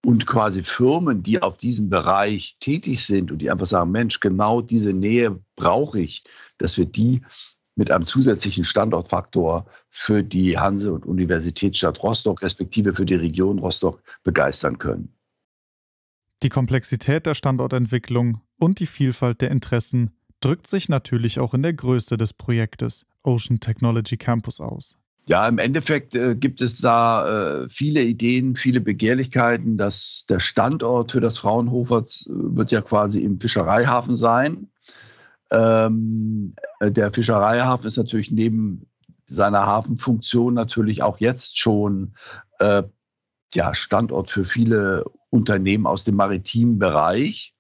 und 0.05 0.26
quasi 0.26 0.62
Firmen, 0.62 1.23
die 1.23 1.43
auf 1.43 1.57
diesem 1.57 1.91
Bereich 1.91 2.57
tätig 2.61 3.05
sind 3.05 3.33
und 3.33 3.38
die 3.38 3.50
einfach 3.50 3.67
sagen, 3.67 3.91
Mensch, 3.91 4.21
genau 4.21 4.62
diese 4.62 4.93
Nähe 4.93 5.41
brauche 5.57 6.00
ich, 6.00 6.23
dass 6.59 6.79
wir 6.79 6.87
die 6.87 7.23
mit 7.75 7.91
einem 7.91 8.07
zusätzlichen 8.07 8.65
Standortfaktor 8.65 9.67
für 9.91 10.23
die 10.23 10.59
Hanse- 10.59 10.93
und 10.93 11.05
Universitätsstadt 11.07 12.03
Rostock, 12.03 12.43
respektive 12.43 12.95
für 12.95 13.05
die 13.05 13.17
Region 13.17 13.59
Rostock, 13.59 14.03
begeistern 14.23 14.79
können. 14.79 15.12
Die 16.43 16.49
Komplexität 16.49 17.26
der 17.26 17.35
Standortentwicklung 17.35 18.41
und 18.59 18.79
die 18.79 18.87
Vielfalt 18.87 19.41
der 19.41 19.50
Interessen 19.50 20.12
drückt 20.41 20.67
sich 20.67 20.88
natürlich 20.88 21.41
auch 21.41 21.55
in 21.55 21.62
der 21.62 21.73
Größe 21.73 22.17
des 22.17 22.33
Projektes 22.33 23.07
Ocean 23.26 23.61
Technology 23.61 24.16
Campus 24.16 24.61
aus. 24.61 24.97
Ja, 25.28 25.49
im 25.49 25.59
Endeffekt 25.59 26.14
äh, 26.14 26.37
gibt 26.37 26.61
es 26.61 26.78
da 26.78 27.64
äh, 27.64 27.68
viele 27.68 28.02
Ideen, 28.02 28.54
viele 28.54 28.80
Begehrlichkeiten. 28.80 29.76
dass 29.76 30.25
der 30.28 30.38
Standort 30.38 31.12
für 31.12 31.21
das 31.21 31.38
Fraunhofer 31.38 31.99
äh, 31.99 32.25
wird 32.28 32.71
ja 32.71 32.80
quasi 32.80 33.21
im 33.21 33.40
Fischereihafen 33.40 34.16
sein. 34.16 34.68
Ähm, 35.50 36.54
äh, 36.78 36.92
der 36.92 37.12
Fischereihafen 37.12 37.87
ist 37.87 37.97
natürlich 37.97 38.30
neben 38.30 38.87
seiner 39.28 39.66
Hafenfunktion 39.66 40.54
natürlich 40.54 41.02
auch 41.02 41.18
jetzt 41.18 41.59
schon 41.59 42.14
äh, 42.61 42.85
ja, 43.52 43.75
Standort 43.75 44.30
für 44.30 44.45
viele 44.45 45.04
Unternehmen 45.30 45.87
aus 45.87 46.04
dem 46.04 46.14
maritimen 46.14 46.78
Bereich. 46.78 47.56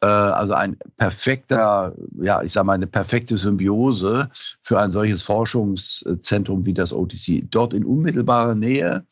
Äh, 0.00 0.06
also 0.06 0.54
ein 0.54 0.76
perfekter, 0.96 1.94
ja, 2.20 2.42
ich 2.42 2.52
sage 2.52 2.66
mal, 2.66 2.74
eine 2.74 2.86
perfekte 2.86 3.36
Symbiose 3.36 4.30
für 4.62 4.78
ein 4.80 4.92
solches 4.92 5.22
Forschungszentrum 5.22 6.64
wie 6.64 6.74
das 6.74 6.92
OTC. 6.92 7.44
Dort 7.50 7.74
in 7.74 7.84
unmittelbarer 7.84 8.54
Nähe 8.54 9.06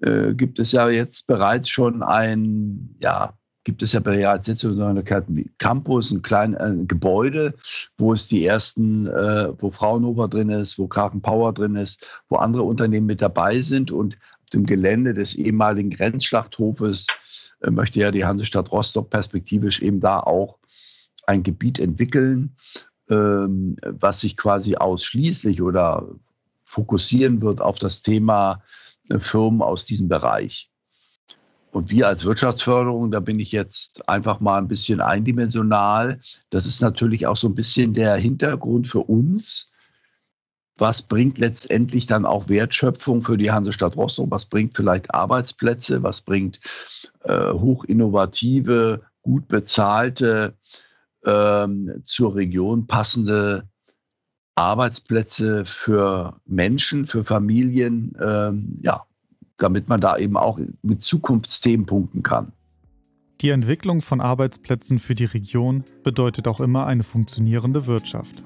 äh, 0.00 0.34
gibt 0.34 0.58
es 0.58 0.72
ja 0.72 0.88
jetzt 0.88 1.26
bereits 1.26 1.68
schon 1.68 2.02
ein, 2.02 2.96
ja, 3.00 3.34
gibt 3.64 3.82
es 3.82 3.92
ja 3.92 4.00
bereits 4.00 4.46
jetzt 4.46 4.60
so 4.60 4.68
einen 4.68 5.04
Campus, 5.58 6.10
ein 6.10 6.22
kleines 6.22 6.60
äh, 6.60 6.84
Gebäude, 6.86 7.54
wo 7.98 8.12
es 8.12 8.26
die 8.26 8.44
ersten, 8.44 9.06
äh, 9.06 9.52
wo 9.58 9.70
Fraunhofer 9.70 10.28
drin 10.28 10.50
ist, 10.50 10.78
wo 10.78 10.86
Kraken 10.86 11.22
Power 11.22 11.52
drin 11.52 11.76
ist, 11.76 12.06
wo 12.28 12.36
andere 12.36 12.62
Unternehmen 12.62 13.06
mit 13.06 13.22
dabei 13.22 13.62
sind 13.62 13.90
und 13.90 14.16
auf 14.42 14.50
dem 14.50 14.66
Gelände 14.66 15.14
des 15.14 15.34
ehemaligen 15.34 15.90
Grenzschlachthofes 15.90 17.06
möchte 17.70 18.00
ja 18.00 18.10
die 18.10 18.24
Hansestadt 18.24 18.70
Rostock 18.72 19.10
perspektivisch 19.10 19.80
eben 19.82 20.00
da 20.00 20.20
auch 20.20 20.58
ein 21.26 21.42
Gebiet 21.42 21.78
entwickeln, 21.78 22.56
ähm, 23.08 23.76
was 23.82 24.20
sich 24.20 24.36
quasi 24.36 24.76
ausschließlich 24.76 25.62
oder 25.62 26.08
fokussieren 26.64 27.40
wird 27.42 27.60
auf 27.60 27.78
das 27.78 28.02
Thema 28.02 28.62
äh, 29.08 29.18
Firmen 29.18 29.62
aus 29.62 29.84
diesem 29.84 30.08
Bereich. 30.08 30.70
Und 31.70 31.90
wir 31.90 32.06
als 32.06 32.24
Wirtschaftsförderung, 32.24 33.10
da 33.10 33.18
bin 33.18 33.40
ich 33.40 33.50
jetzt 33.50 34.08
einfach 34.08 34.38
mal 34.38 34.58
ein 34.58 34.68
bisschen 34.68 35.00
eindimensional. 35.00 36.20
Das 36.50 36.66
ist 36.66 36.80
natürlich 36.80 37.26
auch 37.26 37.36
so 37.36 37.48
ein 37.48 37.56
bisschen 37.56 37.94
der 37.94 38.14
Hintergrund 38.14 38.86
für 38.86 39.00
uns. 39.00 39.72
Was 40.76 41.02
bringt 41.02 41.38
letztendlich 41.38 42.06
dann 42.06 42.26
auch 42.26 42.48
Wertschöpfung 42.48 43.22
für 43.22 43.36
die 43.36 43.52
Hansestadt 43.52 43.96
Rostock? 43.96 44.30
Was 44.30 44.46
bringt 44.46 44.76
vielleicht 44.76 45.14
Arbeitsplätze? 45.14 46.02
Was 46.02 46.20
bringt 46.20 46.60
äh, 47.22 47.52
hochinnovative, 47.52 49.02
gut 49.22 49.48
bezahlte, 49.48 50.54
ähm, 51.24 52.02
zur 52.04 52.34
Region 52.34 52.86
passende 52.86 53.68
Arbeitsplätze 54.56 55.64
für 55.64 56.36
Menschen, 56.44 57.06
für 57.06 57.24
Familien, 57.24 58.16
ähm, 58.20 58.78
ja, 58.82 59.04
damit 59.58 59.88
man 59.88 60.00
da 60.00 60.16
eben 60.16 60.36
auch 60.36 60.58
mit 60.82 61.02
Zukunftsthemen 61.02 61.86
punkten 61.86 62.22
kann. 62.22 62.52
Die 63.40 63.50
Entwicklung 63.50 64.00
von 64.00 64.20
Arbeitsplätzen 64.20 64.98
für 64.98 65.14
die 65.14 65.24
Region 65.24 65.84
bedeutet 66.02 66.46
auch 66.46 66.60
immer 66.60 66.86
eine 66.86 67.02
funktionierende 67.02 67.86
Wirtschaft. 67.86 68.44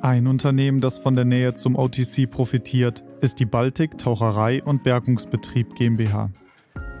Ein 0.00 0.28
Unternehmen, 0.28 0.80
das 0.80 0.96
von 0.96 1.16
der 1.16 1.24
Nähe 1.24 1.54
zum 1.54 1.74
OTC 1.74 2.30
profitiert, 2.30 3.02
ist 3.20 3.40
die 3.40 3.46
Baltic 3.46 3.98
Taucherei 3.98 4.62
und 4.62 4.84
Bergungsbetrieb 4.84 5.74
GmbH. 5.74 6.30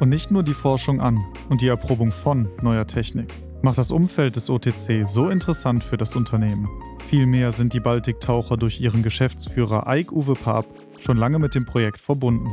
Und 0.00 0.08
nicht 0.08 0.32
nur 0.32 0.42
die 0.42 0.52
Forschung 0.52 1.00
an 1.00 1.24
und 1.48 1.60
die 1.60 1.68
Erprobung 1.68 2.10
von 2.10 2.48
neuer 2.60 2.88
Technik 2.88 3.28
macht 3.62 3.78
das 3.78 3.92
Umfeld 3.92 4.34
des 4.34 4.50
OTC 4.50 5.06
so 5.06 5.28
interessant 5.28 5.84
für 5.84 5.96
das 5.96 6.16
Unternehmen. 6.16 6.68
Vielmehr 7.08 7.52
sind 7.52 7.72
die 7.72 7.80
Baltic-Taucher 7.80 8.56
durch 8.56 8.80
ihren 8.80 9.04
Geschäftsführer 9.04 9.86
Eik-Uwe 9.86 10.34
Paap 10.34 10.66
schon 10.98 11.16
lange 11.16 11.38
mit 11.38 11.54
dem 11.54 11.64
Projekt 11.64 12.00
verbunden. 12.00 12.50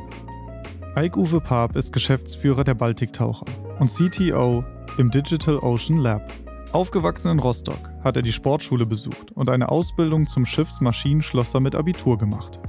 Eik-Uwe 0.94 1.42
Paap 1.42 1.75
ist 1.75 1.92
Geschäftsführer 1.92 2.64
der 2.64 2.75
Baltic-Taucher 2.75 3.46
und 3.80 3.90
CTO 3.90 4.64
im 5.00 5.10
Digital 5.10 5.58
Ocean 5.58 5.98
Lab. 5.98 6.32
Aufgewachsen 6.75 7.32
in 7.32 7.39
Rostock 7.39 7.79
hat 8.03 8.17
er 8.17 8.22
die 8.22 8.34
Sportschule 8.34 8.86
besucht 8.86 9.32
und 9.32 9.50
eine 9.50 9.70
Ausbildung 9.70 10.27
zum 10.27 10.46
Schiffsmaschinenschlosser 10.46 11.62
mit 11.62 11.74
Abitur 11.74 12.17
gemacht. 12.17 12.60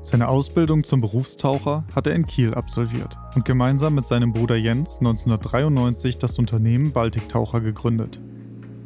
Seine 0.00 0.28
Ausbildung 0.28 0.84
zum 0.84 1.02
Berufstaucher 1.02 1.84
hat 1.94 2.06
er 2.06 2.14
in 2.14 2.24
Kiel 2.24 2.54
absolviert 2.54 3.18
und 3.34 3.44
gemeinsam 3.44 3.94
mit 3.94 4.06
seinem 4.06 4.32
Bruder 4.32 4.56
Jens 4.56 4.96
1993 5.00 6.16
das 6.16 6.38
Unternehmen 6.38 6.92
Baltic 6.92 7.28
Taucher 7.28 7.60
gegründet. 7.60 8.22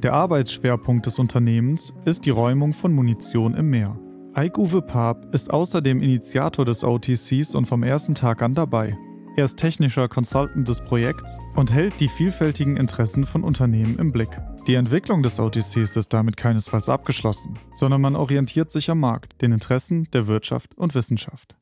Der 0.02 0.14
Arbeitsschwerpunkt 0.14 1.06
des 1.06 1.20
Unternehmens 1.20 1.94
ist 2.04 2.26
die 2.26 2.30
Räumung 2.30 2.72
von 2.72 2.92
Munition 2.92 3.54
im 3.54 3.70
Meer. 3.70 3.96
Eik-Uwe 4.34 4.82
Paap 4.82 5.32
ist 5.32 5.52
außerdem 5.52 6.02
Initiator 6.02 6.64
des 6.64 6.82
OTCs 6.82 7.54
und 7.54 7.66
vom 7.66 7.84
ersten 7.84 8.16
Tag 8.16 8.42
an 8.42 8.54
dabei. 8.54 8.98
Er 9.38 9.44
ist 9.44 9.58
technischer 9.58 10.08
Consultant 10.08 10.66
des 10.66 10.80
Projekts 10.80 11.36
und 11.56 11.70
hält 11.70 12.00
die 12.00 12.08
vielfältigen 12.08 12.78
Interessen 12.78 13.26
von 13.26 13.44
Unternehmen 13.44 13.98
im 13.98 14.10
Blick. 14.10 14.30
Die 14.66 14.76
Entwicklung 14.76 15.22
des 15.22 15.38
OTCs 15.38 15.94
ist 15.94 16.14
damit 16.14 16.38
keinesfalls 16.38 16.88
abgeschlossen, 16.88 17.52
sondern 17.74 18.00
man 18.00 18.16
orientiert 18.16 18.70
sich 18.70 18.88
am 18.88 19.00
Markt, 19.00 19.42
den 19.42 19.52
Interessen 19.52 20.08
der 20.14 20.26
Wirtschaft 20.26 20.74
und 20.78 20.94
Wissenschaft. 20.94 21.54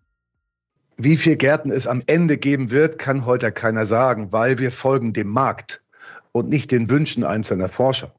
Wie 0.99 1.16
viele 1.16 1.37
Gärten 1.37 1.73
es 1.73 1.88
am 1.88 2.00
Ende 2.07 2.38
geben 2.38 2.71
wird, 2.71 3.00
kann 3.00 3.26
heute 3.26 3.50
keiner 3.50 3.87
sagen, 3.87 4.31
weil 4.31 4.61
wir 4.61 4.71
folgen 4.71 5.12
dem 5.12 5.31
Markt 5.31 5.83
und 6.31 6.49
nicht 6.49 6.71
den 6.71 6.88
Wünschen 6.88 7.25
einzelner 7.25 7.69
Forscher. 7.69 8.14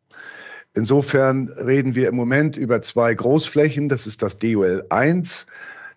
Insofern 0.74 1.48
reden 1.48 1.96
wir 1.96 2.10
im 2.10 2.16
Moment 2.16 2.58
über 2.58 2.82
zwei 2.82 3.14
Großflächen. 3.14 3.88
Das 3.88 4.06
ist 4.06 4.22
das 4.22 4.38
DOL 4.38 4.86
1. 4.90 5.46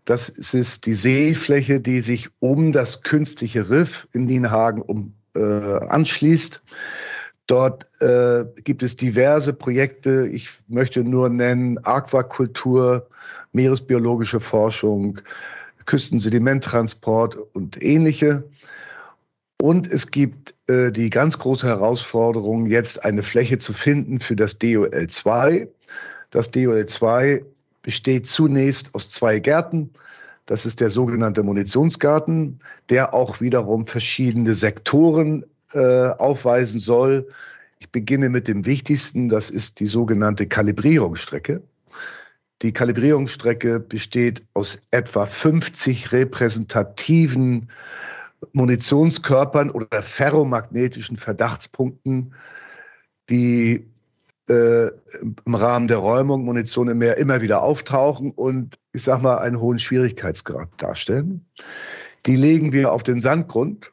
Das 0.09 0.31
ist 0.31 0.87
die 0.87 0.95
Seefläche, 0.95 1.81
die 1.81 2.01
sich 2.01 2.31
um 2.39 2.73
das 2.73 3.03
künstliche 3.03 3.69
Riff 3.69 4.09
in 4.15 4.25
Nienhagen 4.25 4.81
um, 4.81 5.13
äh, 5.37 5.41
anschließt. 5.41 6.63
Dort 7.47 7.85
äh, 8.01 8.47
gibt 8.65 8.83
es 8.83 8.97
diverse 8.97 9.53
Projekte. 9.53 10.27
Ich 10.27 10.49
möchte 10.67 11.05
nur 11.05 11.29
nennen 11.29 11.77
Aquakultur, 11.85 13.07
meeresbiologische 13.53 14.41
Forschung, 14.41 15.21
Küstensedimenttransport 15.85 17.37
und 17.53 17.83
ähnliche. 17.83 18.45
Und 19.61 19.93
es 19.93 20.07
gibt 20.07 20.55
äh, 20.69 20.91
die 20.91 21.11
ganz 21.11 21.39
große 21.39 21.67
Herausforderung, 21.67 22.65
jetzt 22.65 23.05
eine 23.05 23.23
Fläche 23.23 23.59
zu 23.59 23.75
finden 23.75 24.21
für 24.21 24.37
das 24.37 24.59
DOL 24.59 25.07
2. 25.07 25.69
Das 26.31 26.51
DOL 26.51 26.87
2 26.87 27.45
besteht 27.89 28.27
zunächst 28.27 28.95
aus 28.95 29.09
zwei 29.09 29.39
Gärten. 29.39 29.89
Das 30.45 30.67
ist 30.67 30.81
der 30.81 30.91
sogenannte 30.91 31.43
Munitionsgarten, 31.43 32.61
der 32.91 33.15
auch 33.15 33.41
wiederum 33.41 33.87
verschiedene 33.87 34.55
Sektoren 34.55 35.47
äh, 35.73 36.09
aufweisen 36.11 36.81
soll. 36.81 37.27
Ich 37.79 37.89
beginne 37.91 38.29
mit 38.29 38.47
dem 38.47 38.67
wichtigsten, 38.67 39.31
das 39.31 39.49
ist 39.49 39.81
die 39.81 39.87
sogenannte 39.87 40.47
Kalibrierungsstrecke. 40.47 41.63
Die 42.61 42.73
Kalibrierungsstrecke 42.75 43.81
besteht 43.81 44.43
aus 44.53 44.83
etwa 44.91 45.25
50 45.25 46.13
repräsentativen 46.13 47.71
Munitionskörpern 48.53 49.71
oder 49.71 50.03
ferromagnetischen 50.03 51.17
Verdachtspunkten, 51.17 52.35
die 53.31 53.87
äh, 54.49 54.89
im 55.45 55.55
Rahmen 55.55 55.89
der 55.89 55.99
Räumung 55.99 56.45
Munition 56.45 56.89
im 56.89 56.99
Meer 56.99 57.19
immer 57.19 57.41
wieder 57.41 57.63
auftauchen 57.63 58.33
und 58.33 58.79
ich 58.93 59.03
sag 59.03 59.23
mal 59.23 59.39
einen 59.39 59.61
hohen 59.61 59.79
Schwierigkeitsgrad 59.79 60.69
darstellen. 60.79 61.45
Die 62.27 62.37
legen 62.37 62.73
wir 62.73 62.93
auf 62.93 63.03
den 63.03 63.21
Sandgrund 63.21 63.93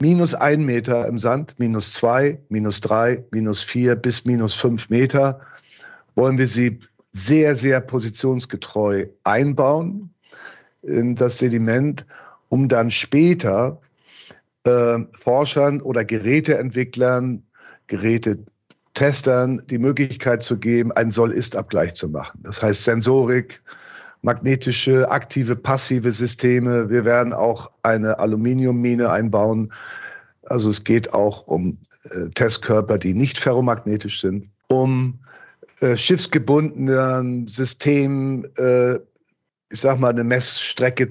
minus 0.00 0.34
ein 0.34 0.64
Meter 0.64 1.06
im 1.06 1.18
Sand, 1.18 1.58
minus 1.58 1.92
zwei, 1.92 2.40
minus 2.48 2.80
drei, 2.80 3.24
minus 3.32 3.62
vier 3.62 3.96
bis 3.96 4.24
minus 4.24 4.54
fünf 4.54 4.88
Meter 4.90 5.40
wollen 6.14 6.38
wir 6.38 6.46
sie 6.46 6.80
sehr, 7.12 7.56
sehr 7.56 7.80
positionsgetreu 7.80 9.06
einbauen 9.24 10.10
in 10.82 11.14
das 11.14 11.38
Sediment, 11.38 12.06
um 12.48 12.68
dann 12.68 12.90
später 12.90 13.80
äh, 14.64 14.98
Forschern 15.12 15.80
oder 15.80 16.04
Geräteentwicklern, 16.04 17.44
Gerätetestern 18.98 19.62
die 19.70 19.78
Möglichkeit 19.78 20.42
zu 20.42 20.56
geben, 20.58 20.90
einen 20.90 21.12
Soll-Ist-Abgleich 21.12 21.94
zu 21.94 22.08
machen. 22.08 22.40
Das 22.42 22.60
heißt 22.60 22.82
Sensorik, 22.82 23.62
magnetische, 24.22 25.08
aktive, 25.08 25.54
passive 25.54 26.10
Systeme. 26.10 26.90
Wir 26.90 27.04
werden 27.04 27.32
auch 27.32 27.70
eine 27.84 28.18
Aluminiummine 28.18 29.08
einbauen. 29.08 29.72
Also 30.46 30.68
es 30.70 30.82
geht 30.82 31.14
auch 31.14 31.46
um 31.46 31.78
äh, 32.10 32.28
Testkörper, 32.30 32.98
die 32.98 33.14
nicht 33.14 33.38
ferromagnetisch 33.38 34.20
sind, 34.20 34.50
um 34.66 35.20
äh, 35.78 35.94
schiffsgebundenen 35.94 37.46
Systemen, 37.46 38.46
äh, 38.56 38.96
ich 39.70 39.80
sag 39.80 40.00
mal, 40.00 40.10
eine 40.10 40.24
Messstrecke 40.24 41.08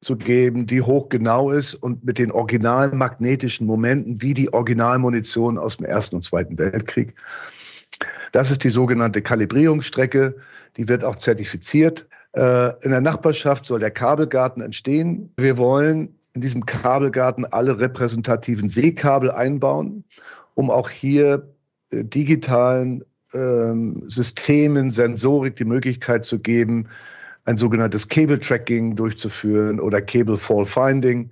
zu 0.00 0.16
geben, 0.16 0.66
die 0.66 0.82
hochgenau 0.82 1.50
ist 1.50 1.74
und 1.74 2.04
mit 2.04 2.18
den 2.18 2.30
originalen 2.30 2.98
magnetischen 2.98 3.66
Momenten 3.66 4.20
wie 4.20 4.34
die 4.34 4.52
Originalmunition 4.52 5.58
aus 5.58 5.76
dem 5.76 5.86
Ersten 5.86 6.16
und 6.16 6.22
Zweiten 6.22 6.58
Weltkrieg. 6.58 7.14
Das 8.32 8.50
ist 8.50 8.64
die 8.64 8.70
sogenannte 8.70 9.22
Kalibrierungsstrecke. 9.22 10.36
Die 10.76 10.88
wird 10.88 11.04
auch 11.04 11.16
zertifiziert. 11.16 12.06
Äh, 12.32 12.72
in 12.84 12.90
der 12.90 13.00
Nachbarschaft 13.00 13.64
soll 13.64 13.80
der 13.80 13.90
Kabelgarten 13.90 14.62
entstehen. 14.62 15.32
Wir 15.36 15.56
wollen 15.56 16.18
in 16.34 16.40
diesem 16.40 16.66
Kabelgarten 16.66 17.44
alle 17.44 17.78
repräsentativen 17.78 18.68
Seekabel 18.68 19.30
einbauen, 19.30 20.04
um 20.54 20.70
auch 20.70 20.90
hier 20.90 21.48
äh, 21.90 22.04
digitalen 22.04 23.04
ähm, 23.32 24.02
Systemen, 24.06 24.90
Sensorik 24.90 25.56
die 25.56 25.64
Möglichkeit 25.64 26.24
zu 26.24 26.40
geben, 26.40 26.88
ein 27.44 27.56
sogenanntes 27.56 28.08
Cable 28.08 28.40
Tracking 28.40 28.96
durchzuführen 28.96 29.80
oder 29.80 30.00
Cable 30.00 30.36
Fall 30.36 30.64
Finding. 30.64 31.30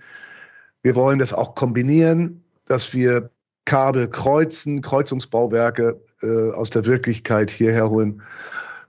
Wir 0.82 0.94
wollen 0.94 1.18
das 1.18 1.32
auch 1.32 1.54
kombinieren, 1.54 2.42
dass 2.66 2.92
wir 2.92 3.30
Kabel 3.64 4.08
kreuzen, 4.08 4.82
Kreuzungsbauwerke 4.82 6.00
äh, 6.22 6.50
aus 6.50 6.70
der 6.70 6.84
Wirklichkeit 6.84 7.50
hierher 7.50 7.90
holen, 7.90 8.22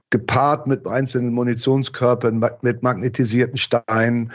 gepaart 0.10 0.68
mit 0.68 0.88
einzelnen 0.88 1.34
Munitionskörpern, 1.34 2.44
mit 2.62 2.84
magnetisierten 2.84 3.58
Steinen. 3.58 4.32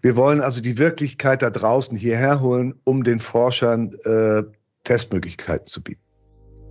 Wir 0.00 0.16
wollen 0.16 0.40
also 0.40 0.60
die 0.60 0.78
Wirklichkeit 0.78 1.42
da 1.42 1.50
draußen 1.50 1.96
hierher 1.96 2.40
holen, 2.40 2.74
um 2.84 3.02
den 3.02 3.18
Forschern 3.18 3.94
äh, 4.04 4.42
Testmöglichkeiten 4.84 5.66
zu 5.66 5.82
bieten. 5.82 6.00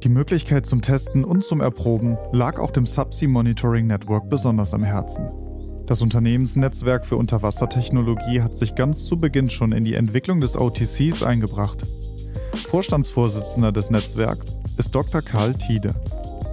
Die 0.04 0.10
Möglichkeit 0.10 0.66
zum 0.66 0.82
Testen 0.82 1.24
und 1.24 1.44
zum 1.44 1.62
Erproben 1.62 2.18
lag 2.32 2.60
auch 2.60 2.72
dem 2.72 2.88
Subsea 2.88 3.28
Monitoring 3.28 3.86
Network 3.86 4.30
besonders 4.30 4.74
am 4.74 4.84
Herzen. 4.84 5.30
Das 5.88 6.02
Unternehmensnetzwerk 6.02 7.06
für 7.06 7.18
Unterwassertechnologie 7.18 8.42
hat 8.42 8.56
sich 8.56 8.76
ganz 8.76 9.06
zu 9.06 9.18
Beginn 9.18 9.50
schon 9.50 9.72
in 9.72 9.84
die 9.84 9.96
Entwicklung 9.96 10.40
des 10.40 10.56
OTCs 10.56 11.24
eingebracht. 11.24 11.86
Vorstandsvorsitzender 12.68 13.72
des 13.72 13.90
Netzwerks 13.90 14.56
ist 14.78 14.96
Dr. 14.96 15.22
Karl 15.22 15.54
Tiede. 15.56 15.94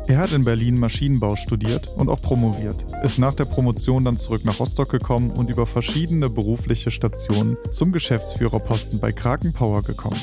Er 0.08 0.18
hat 0.18 0.32
in 0.32 0.42
Berlin 0.42 0.78
Maschinenbau 0.78 1.36
studiert 1.36 1.88
und 1.96 2.08
auch 2.08 2.22
promoviert, 2.22 2.76
ist 3.02 3.18
nach 3.18 3.34
der 3.34 3.44
Promotion 3.44 4.06
dann 4.06 4.16
zurück 4.16 4.42
nach 4.44 4.58
Rostock 4.58 4.90
gekommen 4.90 5.30
und 5.30 5.50
über 5.50 5.66
verschiedene 5.66 6.30
berufliche 6.30 6.90
Stationen 6.90 7.58
zum 7.70 7.92
Geschäftsführerposten 7.92 9.00
bei 9.00 9.12
Kraken 9.12 9.52
Power 9.52 9.82
gekommen. 9.82 10.20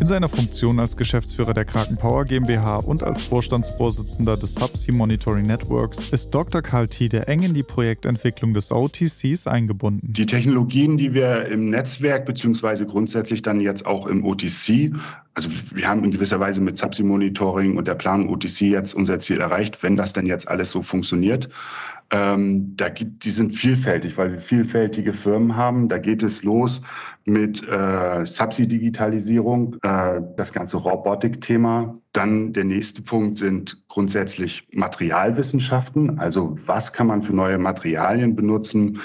In 0.00 0.06
seiner 0.06 0.28
Funktion 0.28 0.78
als 0.78 0.96
Geschäftsführer 0.96 1.54
der 1.54 1.64
Kraken 1.64 1.96
Power 1.96 2.24
GmbH 2.24 2.76
und 2.76 3.02
als 3.02 3.20
Vorstandsvorsitzender 3.22 4.36
des 4.36 4.54
Subsea 4.54 4.94
Monitoring 4.94 5.44
Networks 5.44 5.98
ist 6.10 6.30
Dr. 6.30 6.62
Karl 6.62 6.86
Tiede 6.86 7.26
eng 7.26 7.42
in 7.42 7.52
die 7.52 7.64
Projektentwicklung 7.64 8.54
des 8.54 8.70
OTCs 8.70 9.48
eingebunden. 9.48 10.12
Die 10.12 10.26
Technologien, 10.26 10.98
die 10.98 11.14
wir 11.14 11.46
im 11.46 11.70
Netzwerk 11.70 12.26
beziehungsweise 12.26 12.86
grundsätzlich 12.86 13.42
dann 13.42 13.60
jetzt 13.60 13.86
auch 13.86 14.06
im 14.06 14.24
OTC, 14.24 14.92
also 15.34 15.50
wir 15.74 15.88
haben 15.88 16.04
in 16.04 16.12
gewisser 16.12 16.38
Weise 16.38 16.60
mit 16.60 16.78
Subsea 16.78 17.04
Monitoring 17.04 17.76
und 17.76 17.88
der 17.88 17.96
Planung 17.96 18.28
OTC 18.28 18.60
jetzt 18.62 18.94
unser 18.94 19.18
Ziel 19.18 19.40
erreicht, 19.40 19.82
wenn 19.82 19.96
das 19.96 20.12
denn 20.12 20.26
jetzt 20.26 20.46
alles 20.46 20.70
so 20.70 20.80
funktioniert. 20.80 21.48
Ähm, 22.10 22.74
da 22.76 22.88
gibt, 22.88 23.24
die 23.24 23.30
sind 23.30 23.50
vielfältig, 23.52 24.16
weil 24.16 24.32
wir 24.32 24.38
vielfältige 24.38 25.12
Firmen 25.12 25.56
haben. 25.56 25.88
Da 25.88 25.98
geht 25.98 26.22
es 26.22 26.42
los 26.42 26.80
mit 27.28 27.62
äh, 27.68 28.24
Subsea-Digitalisierung, 28.24 29.76
äh, 29.82 30.20
das 30.36 30.52
ganze 30.52 30.78
Robotik-Thema. 30.78 31.98
Dann 32.12 32.52
der 32.52 32.64
nächste 32.64 33.02
Punkt 33.02 33.38
sind 33.38 33.86
grundsätzlich 33.88 34.66
Materialwissenschaften. 34.72 36.18
Also 36.18 36.56
was 36.66 36.92
kann 36.92 37.06
man 37.06 37.22
für 37.22 37.34
neue 37.34 37.58
Materialien 37.58 38.34
benutzen? 38.34 39.00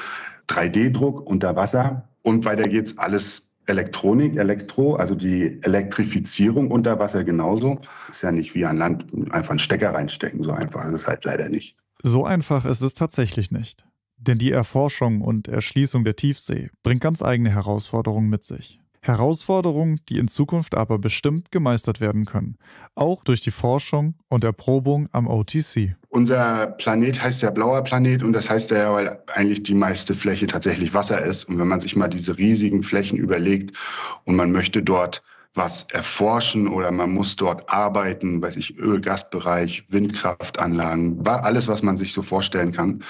3D-Druck 0.47 1.27
unter 1.27 1.55
Wasser. 1.55 2.09
Und 2.21 2.45
weiter 2.45 2.63
geht's 2.63 2.97
alles 2.97 3.53
Elektronik, 3.65 4.35
Elektro, 4.35 4.95
also 4.95 5.15
die 5.15 5.59
Elektrifizierung 5.61 6.69
unter 6.71 6.99
Wasser 6.99 7.23
genauso. 7.23 7.79
Ist 8.09 8.23
ja 8.23 8.31
nicht 8.31 8.55
wie 8.55 8.65
an 8.65 8.77
Land 8.77 9.05
einfach 9.31 9.51
einen 9.51 9.59
Stecker 9.59 9.93
reinstecken, 9.93 10.43
so 10.43 10.51
einfach 10.51 10.85
ist 10.85 10.93
es 10.93 11.07
halt 11.07 11.23
leider 11.23 11.47
nicht. 11.47 11.77
So 12.01 12.25
einfach 12.25 12.65
ist 12.65 12.81
es 12.81 12.93
tatsächlich 12.93 13.51
nicht. 13.51 13.85
Denn 14.17 14.37
die 14.37 14.51
Erforschung 14.51 15.21
und 15.21 15.47
Erschließung 15.47 16.03
der 16.03 16.15
Tiefsee 16.15 16.69
bringt 16.81 17.01
ganz 17.01 17.21
eigene 17.21 17.51
Herausforderungen 17.51 18.29
mit 18.29 18.43
sich. 18.43 18.79
Herausforderungen, 19.03 19.99
die 20.07 20.17
in 20.17 20.29
Zukunft 20.29 20.75
aber 20.75 20.97
bestimmt 20.97 21.51
gemeistert 21.51 21.99
werden 21.99 22.25
können, 22.25 22.57
auch 22.95 23.23
durch 23.25 23.41
die 23.41 23.51
Forschung 23.51 24.15
und 24.29 24.45
Erprobung 24.45 25.09
am 25.11 25.27
OTC. 25.27 25.97
Unser 26.07 26.67
Planet 26.77 27.21
heißt 27.21 27.41
ja 27.41 27.49
blauer 27.49 27.83
Planet 27.83 28.23
und 28.23 28.31
das 28.31 28.49
heißt 28.49 28.71
ja, 28.71 28.93
weil 28.93 29.19
eigentlich 29.27 29.63
die 29.63 29.73
meiste 29.73 30.15
Fläche 30.15 30.47
tatsächlich 30.47 30.93
Wasser 30.93 31.21
ist. 31.21 31.43
Und 31.45 31.59
wenn 31.59 31.67
man 31.67 31.81
sich 31.81 31.97
mal 31.97 32.07
diese 32.07 32.37
riesigen 32.37 32.81
Flächen 32.81 33.17
überlegt 33.17 33.75
und 34.23 34.37
man 34.37 34.53
möchte 34.53 34.81
dort 34.81 35.21
was 35.55 35.83
erforschen 35.91 36.67
oder 36.67 36.91
man 36.91 37.11
muss 37.11 37.35
dort 37.35 37.69
arbeiten, 37.69 38.41
weiß 38.41 38.57
ich, 38.57 38.77
Öl, 38.77 38.99
Gasbereich, 38.99 39.85
Windkraftanlagen, 39.89 41.25
alles, 41.27 41.67
was 41.67 41.83
man 41.83 41.97
sich 41.97 42.13
so 42.13 42.21
vorstellen 42.21 42.71
kann. 42.71 43.03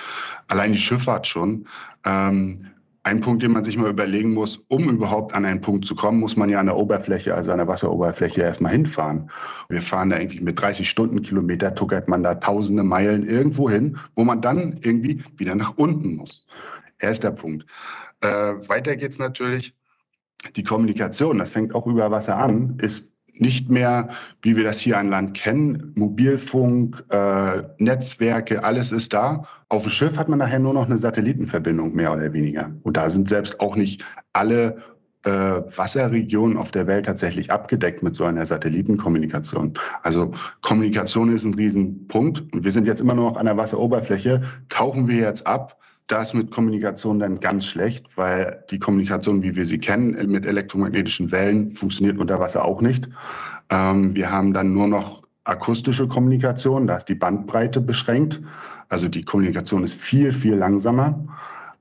Allein 0.47 0.73
die 0.73 0.77
Schifffahrt 0.77 1.25
schon. 1.25 1.67
Ähm, 2.05 2.67
ein 3.05 3.19
Punkt, 3.19 3.43
den 3.43 3.51
man 3.51 3.65
sich 3.65 3.77
mal 3.77 3.89
überlegen 3.89 4.33
muss, 4.33 4.62
um 4.69 4.89
überhaupt 4.89 5.33
an 5.33 5.43
einen 5.43 5.59
Punkt 5.59 5.85
zu 5.85 5.93
kommen, 5.93 6.21
muss 6.21 6.38
man 6.38 6.50
ja 6.50 6.59
an 6.59 6.67
der 6.67 6.77
Oberfläche, 6.77 7.35
also 7.35 7.51
an 7.51 7.57
der 7.57 7.67
Wasseroberfläche 7.67 8.41
erstmal 8.41 8.71
hinfahren. 8.71 9.29
Wir 9.67 9.81
fahren 9.81 10.09
da 10.09 10.17
irgendwie 10.17 10.39
mit 10.39 10.59
30 10.59 10.89
Stundenkilometer, 10.89 11.75
tuckert 11.75 12.07
man 12.07 12.23
da 12.23 12.35
tausende 12.35 12.83
Meilen 12.83 13.27
irgendwo 13.27 13.69
hin, 13.69 13.97
wo 14.15 14.23
man 14.23 14.41
dann 14.41 14.79
irgendwie 14.81 15.21
wieder 15.35 15.55
nach 15.55 15.73
unten 15.75 16.15
muss. 16.15 16.45
Erster 17.00 17.31
Punkt. 17.31 17.65
Äh, 18.21 18.27
weiter 18.69 18.95
geht's 18.95 19.19
natürlich 19.19 19.75
die 20.55 20.63
Kommunikation, 20.63 21.38
das 21.38 21.50
fängt 21.50 21.73
auch 21.73 21.88
über 21.88 22.12
Wasser 22.12 22.38
an, 22.38 22.77
ist 22.81 23.13
nicht 23.35 23.69
mehr, 23.69 24.09
wie 24.41 24.55
wir 24.55 24.63
das 24.63 24.79
hier 24.79 24.97
an 24.97 25.09
Land 25.09 25.35
kennen, 25.35 25.91
Mobilfunk, 25.95 27.03
äh, 27.09 27.63
Netzwerke, 27.79 28.63
alles 28.63 28.91
ist 28.91 29.13
da. 29.13 29.43
Auf 29.69 29.83
dem 29.83 29.91
Schiff 29.91 30.17
hat 30.17 30.29
man 30.29 30.39
nachher 30.39 30.59
nur 30.59 30.73
noch 30.73 30.85
eine 30.85 30.97
Satellitenverbindung, 30.97 31.95
mehr 31.95 32.13
oder 32.13 32.31
weniger. 32.33 32.71
Und 32.83 32.97
da 32.97 33.09
sind 33.09 33.27
selbst 33.27 33.59
auch 33.59 33.75
nicht 33.75 34.05
alle 34.33 34.77
äh, 35.24 35.29
Wasserregionen 35.29 36.57
auf 36.57 36.72
der 36.72 36.85
Welt 36.85 37.05
tatsächlich 37.05 37.51
abgedeckt 37.51 38.03
mit 38.03 38.15
so 38.15 38.25
einer 38.25 38.46
Satellitenkommunikation. 38.46 39.74
Also 40.03 40.31
Kommunikation 40.61 41.33
ist 41.33 41.46
ein 41.46 41.55
Riesenpunkt. 41.55 42.53
Und 42.53 42.63
wir 42.63 42.72
sind 42.72 42.85
jetzt 42.87 43.01
immer 43.01 43.15
noch 43.15 43.37
an 43.37 43.46
der 43.46 43.57
Wasseroberfläche. 43.57 44.41
Tauchen 44.70 45.07
wir 45.07 45.18
jetzt 45.18 45.48
ab, 45.48 45.79
da 46.07 46.22
ist 46.22 46.33
mit 46.33 46.51
Kommunikation 46.51 47.20
dann 47.20 47.39
ganz 47.39 47.66
schlecht, 47.66 48.18
weil 48.18 48.63
die 48.70 48.79
Kommunikation, 48.79 49.42
wie 49.44 49.55
wir 49.55 49.66
sie 49.66 49.79
kennen, 49.79 50.31
mit 50.31 50.46
elektromagnetischen 50.46 51.31
Wellen 51.31 51.75
funktioniert 51.75 52.18
unter 52.18 52.39
Wasser 52.39 52.66
auch 52.66 52.81
nicht. 52.81 53.07
Ähm, 53.70 54.16
wir 54.16 54.29
haben 54.29 54.53
dann 54.53 54.74
nur 54.74 54.87
noch 54.87 55.24
akustische 55.46 56.07
Kommunikation, 56.07 56.87
da 56.87 56.96
ist 56.96 57.09
die 57.09 57.16
Bandbreite 57.16 57.81
beschränkt. 57.81 58.42
Also 58.89 59.07
die 59.07 59.24
Kommunikation 59.24 59.83
ist 59.83 60.00
viel, 60.00 60.31
viel 60.31 60.55
langsamer. 60.55 61.25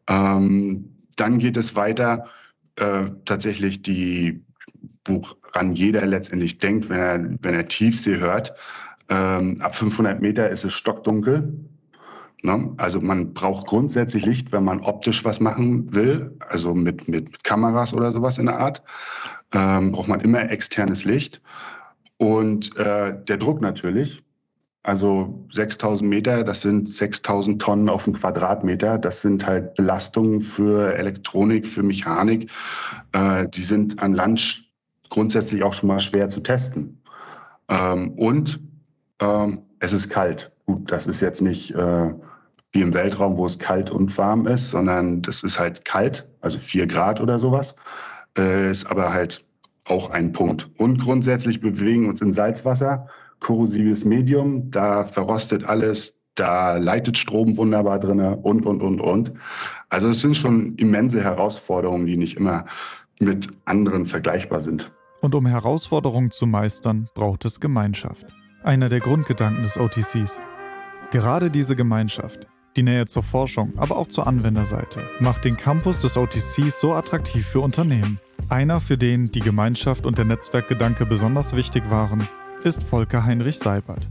Ähm, 0.08 0.96
dann 1.16 1.38
geht 1.38 1.56
es 1.56 1.76
weiter, 1.76 2.26
äh, 2.76 3.04
tatsächlich 3.24 3.82
die, 3.82 4.44
woran 5.04 5.74
jeder 5.74 6.06
letztendlich 6.06 6.58
denkt, 6.58 6.88
wenn 6.88 6.98
er, 6.98 7.38
wenn 7.42 7.54
er 7.54 7.68
Tiefsee 7.68 8.18
hört. 8.18 8.54
Ähm, 9.08 9.60
ab 9.60 9.74
500 9.74 10.20
Meter 10.20 10.48
ist 10.48 10.64
es 10.64 10.72
stockdunkel. 10.72 11.52
Ne? 12.42 12.74
Also 12.76 13.00
man 13.00 13.32
braucht 13.34 13.68
grundsätzlich 13.68 14.26
Licht, 14.26 14.52
wenn 14.52 14.64
man 14.64 14.80
optisch 14.80 15.24
was 15.24 15.38
machen 15.38 15.94
will, 15.94 16.36
also 16.48 16.74
mit, 16.74 17.06
mit 17.08 17.44
Kameras 17.44 17.94
oder 17.94 18.10
sowas 18.10 18.38
in 18.38 18.46
der 18.46 18.58
Art, 18.58 18.82
ähm, 19.52 19.92
braucht 19.92 20.08
man 20.08 20.20
immer 20.20 20.50
externes 20.50 21.04
Licht. 21.04 21.40
Und 22.16 22.76
äh, 22.76 23.16
der 23.24 23.36
Druck 23.36 23.60
natürlich, 23.60 24.24
also 24.82 25.46
6000 25.52 26.08
Meter, 26.10 26.42
das 26.42 26.62
sind 26.62 26.90
6000 26.90 27.62
Tonnen 27.62 27.88
auf 27.88 28.04
den 28.04 28.14
Quadratmeter. 28.14 28.98
Das 28.98 29.22
sind 29.22 29.46
halt 29.46 29.74
Belastungen 29.74 30.42
für 30.42 30.96
Elektronik, 30.96 31.64
für 31.66 31.84
Mechanik. 31.84 32.50
Äh, 33.12 33.48
die 33.48 33.62
sind 33.62 34.02
an 34.02 34.14
Land 34.14 34.64
grundsätzlich 35.08 35.62
auch 35.62 35.74
schon 35.74 35.88
mal 35.88 36.00
schwer 36.00 36.28
zu 36.28 36.40
testen. 36.40 37.00
Ähm, 37.68 38.12
und 38.14 38.58
ähm, 39.20 39.60
es 39.78 39.92
ist 39.92 40.08
kalt. 40.08 40.50
Gut, 40.66 40.90
das 40.90 41.06
ist 41.06 41.20
jetzt 41.20 41.42
nicht 41.42 41.72
äh, 41.72 42.14
wie 42.72 42.80
im 42.80 42.94
Weltraum, 42.94 43.36
wo 43.36 43.46
es 43.46 43.58
kalt 43.58 43.90
und 43.90 44.16
warm 44.16 44.46
ist, 44.46 44.70
sondern 44.70 45.22
das 45.22 45.42
ist 45.42 45.58
halt 45.58 45.84
kalt, 45.84 46.26
also 46.40 46.58
vier 46.58 46.86
Grad 46.86 47.20
oder 47.20 47.38
sowas, 47.38 47.76
äh, 48.38 48.70
ist 48.70 48.86
aber 48.86 49.12
halt 49.12 49.44
auch 49.84 50.10
ein 50.10 50.32
Punkt. 50.32 50.70
Und 50.78 50.98
grundsätzlich 50.98 51.60
bewegen 51.60 52.08
uns 52.08 52.22
in 52.22 52.32
Salzwasser, 52.32 53.08
korrosives 53.40 54.04
Medium, 54.04 54.70
da 54.70 55.04
verrostet 55.04 55.64
alles, 55.64 56.16
da 56.34 56.76
leitet 56.76 57.18
Strom 57.18 57.56
wunderbar 57.56 57.98
drin 57.98 58.20
und, 58.20 58.64
und, 58.64 58.80
und, 58.80 59.00
und. 59.00 59.32
Also 59.90 60.08
es 60.08 60.20
sind 60.20 60.36
schon 60.36 60.74
immense 60.76 61.22
Herausforderungen, 61.22 62.06
die 62.06 62.16
nicht 62.16 62.36
immer 62.36 62.64
mit 63.20 63.48
anderen 63.66 64.06
vergleichbar 64.06 64.60
sind. 64.60 64.90
Und 65.20 65.34
um 65.34 65.46
Herausforderungen 65.46 66.30
zu 66.30 66.46
meistern, 66.46 67.08
braucht 67.14 67.44
es 67.44 67.60
Gemeinschaft. 67.60 68.26
Einer 68.64 68.88
der 68.88 69.00
Grundgedanken 69.00 69.62
des 69.62 69.76
OTCs. 69.76 70.40
Gerade 71.10 71.50
diese 71.50 71.76
Gemeinschaft, 71.76 72.46
die 72.76 72.82
Nähe 72.82 73.06
zur 73.06 73.22
Forschung, 73.22 73.72
aber 73.76 73.96
auch 73.96 74.08
zur 74.08 74.26
Anwenderseite 74.26 75.02
macht 75.20 75.44
den 75.44 75.56
Campus 75.56 76.00
des 76.00 76.16
OTCs 76.16 76.80
so 76.80 76.92
attraktiv 76.92 77.46
für 77.46 77.60
Unternehmen. 77.60 78.18
Einer, 78.48 78.80
für 78.80 78.96
den 78.96 79.30
die 79.30 79.40
Gemeinschaft 79.40 80.06
und 80.06 80.18
der 80.18 80.24
Netzwerkgedanke 80.24 81.06
besonders 81.06 81.54
wichtig 81.54 81.90
waren, 81.90 82.26
ist 82.64 82.82
Volker 82.82 83.24
Heinrich 83.24 83.58
Seibert. 83.58 84.08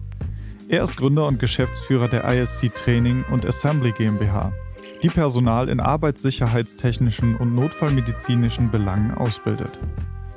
Er 0.67 0.83
ist 0.83 0.95
Gründer 0.95 1.27
und 1.27 1.39
Geschäftsführer 1.39 2.07
der 2.07 2.23
ISC 2.23 2.73
Training 2.73 3.23
und 3.31 3.45
Assembly 3.45 3.91
GmbH, 3.91 4.53
die 5.03 5.09
Personal 5.09 5.67
in 5.67 5.79
arbeitssicherheitstechnischen 5.79 7.35
und 7.35 7.55
notfallmedizinischen 7.55 8.71
Belangen 8.71 9.11
ausbildet. 9.11 9.79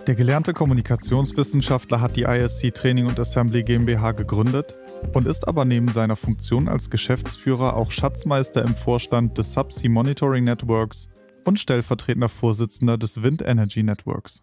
Der 0.06 0.14
gelernte 0.14 0.52
Kommunikationswissenschaftler 0.52 2.00
hat 2.00 2.16
die 2.16 2.24
ISC 2.24 2.74
Training 2.74 3.06
und 3.06 3.18
Assembly 3.20 3.62
GmbH 3.62 4.12
gegründet 4.12 4.74
und 5.12 5.26
ist 5.26 5.46
aber 5.46 5.64
neben 5.64 5.88
seiner 5.88 6.16
Funktion 6.16 6.68
als 6.68 6.90
Geschäftsführer 6.90 7.76
auch 7.76 7.90
Schatzmeister 7.90 8.62
im 8.62 8.74
Vorstand 8.74 9.36
des 9.38 9.52
Subsea 9.52 9.90
Monitoring 9.90 10.44
Networks 10.44 11.08
und 11.44 11.58
stellvertretender 11.58 12.28
Vorsitzender 12.28 12.96
des 12.96 13.22
Wind 13.22 13.42
Energy 13.42 13.82
Networks. 13.82 14.42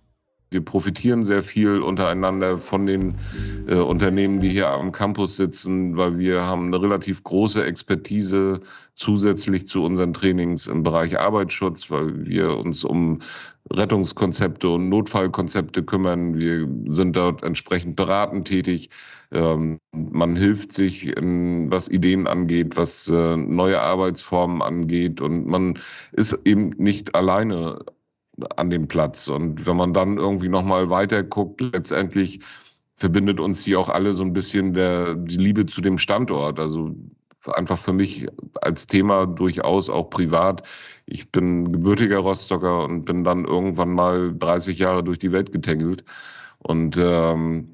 Wir 0.53 0.59
profitieren 0.59 1.23
sehr 1.23 1.41
viel 1.41 1.81
untereinander 1.81 2.57
von 2.57 2.85
den 2.85 3.15
äh, 3.69 3.75
Unternehmen, 3.75 4.41
die 4.41 4.49
hier 4.49 4.69
am 4.69 4.91
Campus 4.91 5.37
sitzen, 5.37 5.95
weil 5.95 6.17
wir 6.17 6.41
haben 6.45 6.65
eine 6.65 6.81
relativ 6.81 7.23
große 7.23 7.63
Expertise 7.63 8.59
zusätzlich 8.93 9.69
zu 9.69 9.81
unseren 9.81 10.11
Trainings 10.11 10.67
im 10.67 10.83
Bereich 10.83 11.17
Arbeitsschutz, 11.17 11.89
weil 11.89 12.25
wir 12.25 12.57
uns 12.57 12.83
um 12.83 13.19
Rettungskonzepte 13.71 14.67
und 14.67 14.89
Notfallkonzepte 14.89 15.83
kümmern. 15.83 16.37
Wir 16.37 16.67
sind 16.87 17.15
dort 17.15 17.43
entsprechend 17.43 17.95
beratend 17.95 18.45
tätig. 18.45 18.89
Ähm, 19.31 19.79
man 19.93 20.35
hilft 20.35 20.73
sich, 20.73 21.15
in, 21.15 21.71
was 21.71 21.87
Ideen 21.87 22.27
angeht, 22.27 22.75
was 22.75 23.07
äh, 23.07 23.37
neue 23.37 23.79
Arbeitsformen 23.79 24.61
angeht 24.61 25.21
und 25.21 25.47
man 25.47 25.75
ist 26.11 26.37
eben 26.43 26.71
nicht 26.71 27.15
alleine 27.15 27.79
an 28.55 28.69
dem 28.69 28.87
Platz. 28.87 29.27
Und 29.27 29.65
wenn 29.65 29.77
man 29.77 29.93
dann 29.93 30.17
irgendwie 30.17 30.49
nochmal 30.49 30.89
weiter 30.89 31.23
guckt, 31.23 31.61
letztendlich 31.61 32.39
verbindet 32.95 33.39
uns 33.39 33.63
hier 33.65 33.79
auch 33.79 33.89
alle 33.89 34.13
so 34.13 34.23
ein 34.23 34.33
bisschen 34.33 34.73
der, 34.73 35.15
die 35.15 35.37
Liebe 35.37 35.65
zu 35.65 35.81
dem 35.81 35.97
Standort. 35.97 36.59
Also 36.59 36.95
einfach 37.47 37.77
für 37.77 37.93
mich 37.93 38.27
als 38.61 38.87
Thema 38.87 39.25
durchaus 39.25 39.89
auch 39.89 40.09
privat. 40.09 40.67
Ich 41.05 41.31
bin 41.31 41.71
gebürtiger 41.71 42.19
Rostocker 42.19 42.83
und 42.83 43.05
bin 43.05 43.23
dann 43.23 43.45
irgendwann 43.45 43.93
mal 43.93 44.33
30 44.37 44.79
Jahre 44.79 45.03
durch 45.03 45.19
die 45.19 45.31
Welt 45.31 45.51
getängelt 45.51 46.03
und 46.59 46.97
ähm, 47.01 47.67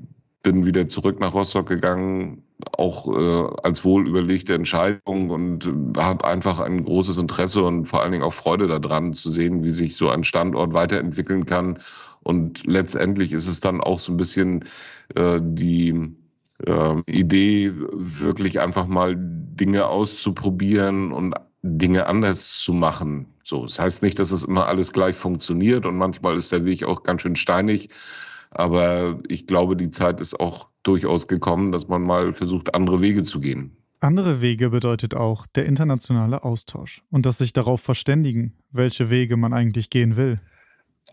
bin 0.43 0.65
wieder 0.65 0.87
zurück 0.87 1.19
nach 1.19 1.33
Rostock 1.33 1.67
gegangen, 1.67 2.43
auch 2.77 3.07
äh, 3.07 3.55
als 3.63 3.85
wohlüberlegte 3.85 4.53
Entscheidung 4.53 5.29
und 5.29 5.67
äh, 5.67 5.99
habe 5.99 6.25
einfach 6.25 6.59
ein 6.59 6.83
großes 6.83 7.17
Interesse 7.17 7.63
und 7.63 7.85
vor 7.85 8.01
allen 8.01 8.11
Dingen 8.11 8.23
auch 8.23 8.33
Freude 8.33 8.67
daran 8.67 9.13
zu 9.13 9.29
sehen, 9.29 9.63
wie 9.63 9.71
sich 9.71 9.95
so 9.95 10.09
ein 10.09 10.23
Standort 10.23 10.73
weiterentwickeln 10.73 11.45
kann. 11.45 11.77
Und 12.23 12.65
letztendlich 12.65 13.31
ist 13.31 13.47
es 13.47 13.59
dann 13.59 13.79
auch 13.79 13.99
so 13.99 14.11
ein 14.11 14.17
bisschen 14.17 14.65
äh, 15.15 15.39
die 15.41 16.15
äh, 16.65 16.95
Idee, 17.05 17.73
wirklich 17.75 18.59
einfach 18.59 18.87
mal 18.87 19.15
Dinge 19.17 19.87
auszuprobieren 19.87 21.11
und 21.11 21.35
Dinge 21.61 22.07
anders 22.07 22.59
zu 22.59 22.73
machen. 22.73 23.27
So, 23.43 23.65
das 23.65 23.79
heißt 23.79 24.03
nicht, 24.03 24.19
dass 24.19 24.31
es 24.31 24.43
immer 24.43 24.67
alles 24.67 24.93
gleich 24.93 25.15
funktioniert 25.15 25.85
und 25.85 25.97
manchmal 25.97 26.37
ist 26.37 26.51
der 26.51 26.65
Weg 26.65 26.83
auch 26.83 27.03
ganz 27.03 27.21
schön 27.21 27.35
steinig. 27.35 27.89
Aber 28.57 29.19
ich 29.27 29.45
glaube, 29.45 29.75
die 29.75 29.91
Zeit 29.91 30.19
ist 30.19 30.39
auch 30.39 30.67
durchaus 30.81 31.27
gekommen, 31.27 31.71
dass 31.71 31.87
man 31.87 32.01
mal 32.01 32.33
versucht, 32.33 32.73
andere 32.73 33.01
Wege 33.01 33.21
zu 33.21 33.39
gehen. 33.39 33.77
Andere 33.99 34.41
Wege 34.41 34.71
bedeutet 34.71 35.15
auch 35.15 35.45
der 35.47 35.65
internationale 35.65 36.43
Austausch 36.43 37.03
und 37.11 37.25
das 37.25 37.37
sich 37.37 37.53
darauf 37.53 37.81
verständigen, 37.81 38.53
welche 38.71 39.09
Wege 39.09 39.37
man 39.37 39.53
eigentlich 39.53 39.89
gehen 39.89 40.17
will. 40.17 40.39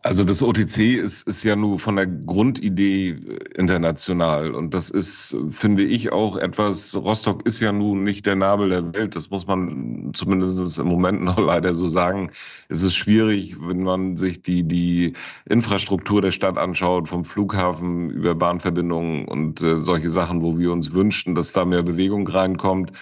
Also 0.06 0.22
das 0.22 0.42
OTC 0.42 0.98
ist, 1.02 1.26
ist 1.26 1.44
ja 1.44 1.56
nur 1.56 1.78
von 1.78 1.96
der 1.96 2.06
Grundidee 2.06 3.08
äh, 3.08 3.38
international 3.58 4.54
und 4.54 4.74
das 4.74 4.90
ist, 4.90 5.34
finde 5.48 5.82
ich, 5.82 6.12
auch 6.12 6.36
etwas, 6.36 6.94
Rostock 6.94 7.46
ist 7.46 7.60
ja 7.60 7.72
nun 7.72 8.04
nicht 8.04 8.26
der 8.26 8.36
Nabel 8.36 8.68
der 8.68 8.94
Welt, 8.94 9.16
das 9.16 9.30
muss 9.30 9.46
man 9.46 10.10
zumindest 10.12 10.78
im 10.78 10.88
Moment 10.88 11.22
noch 11.24 11.38
leider 11.38 11.72
so 11.72 11.88
sagen. 11.88 12.30
Es 12.68 12.82
ist 12.82 12.94
schwierig, 12.94 13.56
wenn 13.66 13.82
man 13.82 14.16
sich 14.16 14.42
die, 14.42 14.62
die 14.62 15.14
Infrastruktur 15.46 16.20
der 16.20 16.32
Stadt 16.32 16.58
anschaut, 16.58 17.08
vom 17.08 17.24
Flughafen 17.24 18.10
über 18.10 18.34
Bahnverbindungen 18.34 19.26
und 19.26 19.62
äh, 19.62 19.78
solche 19.78 20.10
Sachen, 20.10 20.42
wo 20.42 20.58
wir 20.58 20.70
uns 20.70 20.92
wünschen, 20.92 21.34
dass 21.34 21.52
da 21.54 21.64
mehr 21.64 21.82
Bewegung 21.82 22.28
reinkommt. 22.28 22.92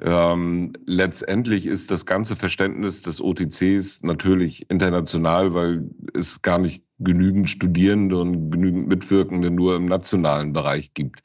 Ähm, 0.00 0.72
letztendlich 0.86 1.66
ist 1.66 1.90
das 1.90 2.06
ganze 2.06 2.36
Verständnis 2.36 3.02
des 3.02 3.20
OTCs 3.20 4.02
natürlich 4.02 4.70
international, 4.70 5.54
weil 5.54 5.90
es 6.14 6.40
gar 6.42 6.58
nicht 6.58 6.84
genügend 7.00 7.50
Studierende 7.50 8.18
und 8.18 8.50
genügend 8.50 8.88
Mitwirkende 8.88 9.50
nur 9.50 9.76
im 9.76 9.86
nationalen 9.86 10.52
Bereich 10.52 10.94
gibt. 10.94 11.22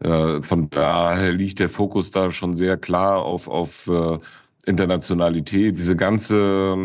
Äh, 0.00 0.42
von 0.42 0.68
daher 0.70 1.32
liegt 1.32 1.58
der 1.60 1.68
Fokus 1.68 2.10
da 2.10 2.30
schon 2.30 2.54
sehr 2.56 2.76
klar 2.76 3.22
auf, 3.22 3.48
auf 3.48 3.86
äh, 3.86 4.18
Internationalität. 4.66 5.76
Diese 5.76 5.96
ganze 5.96 6.76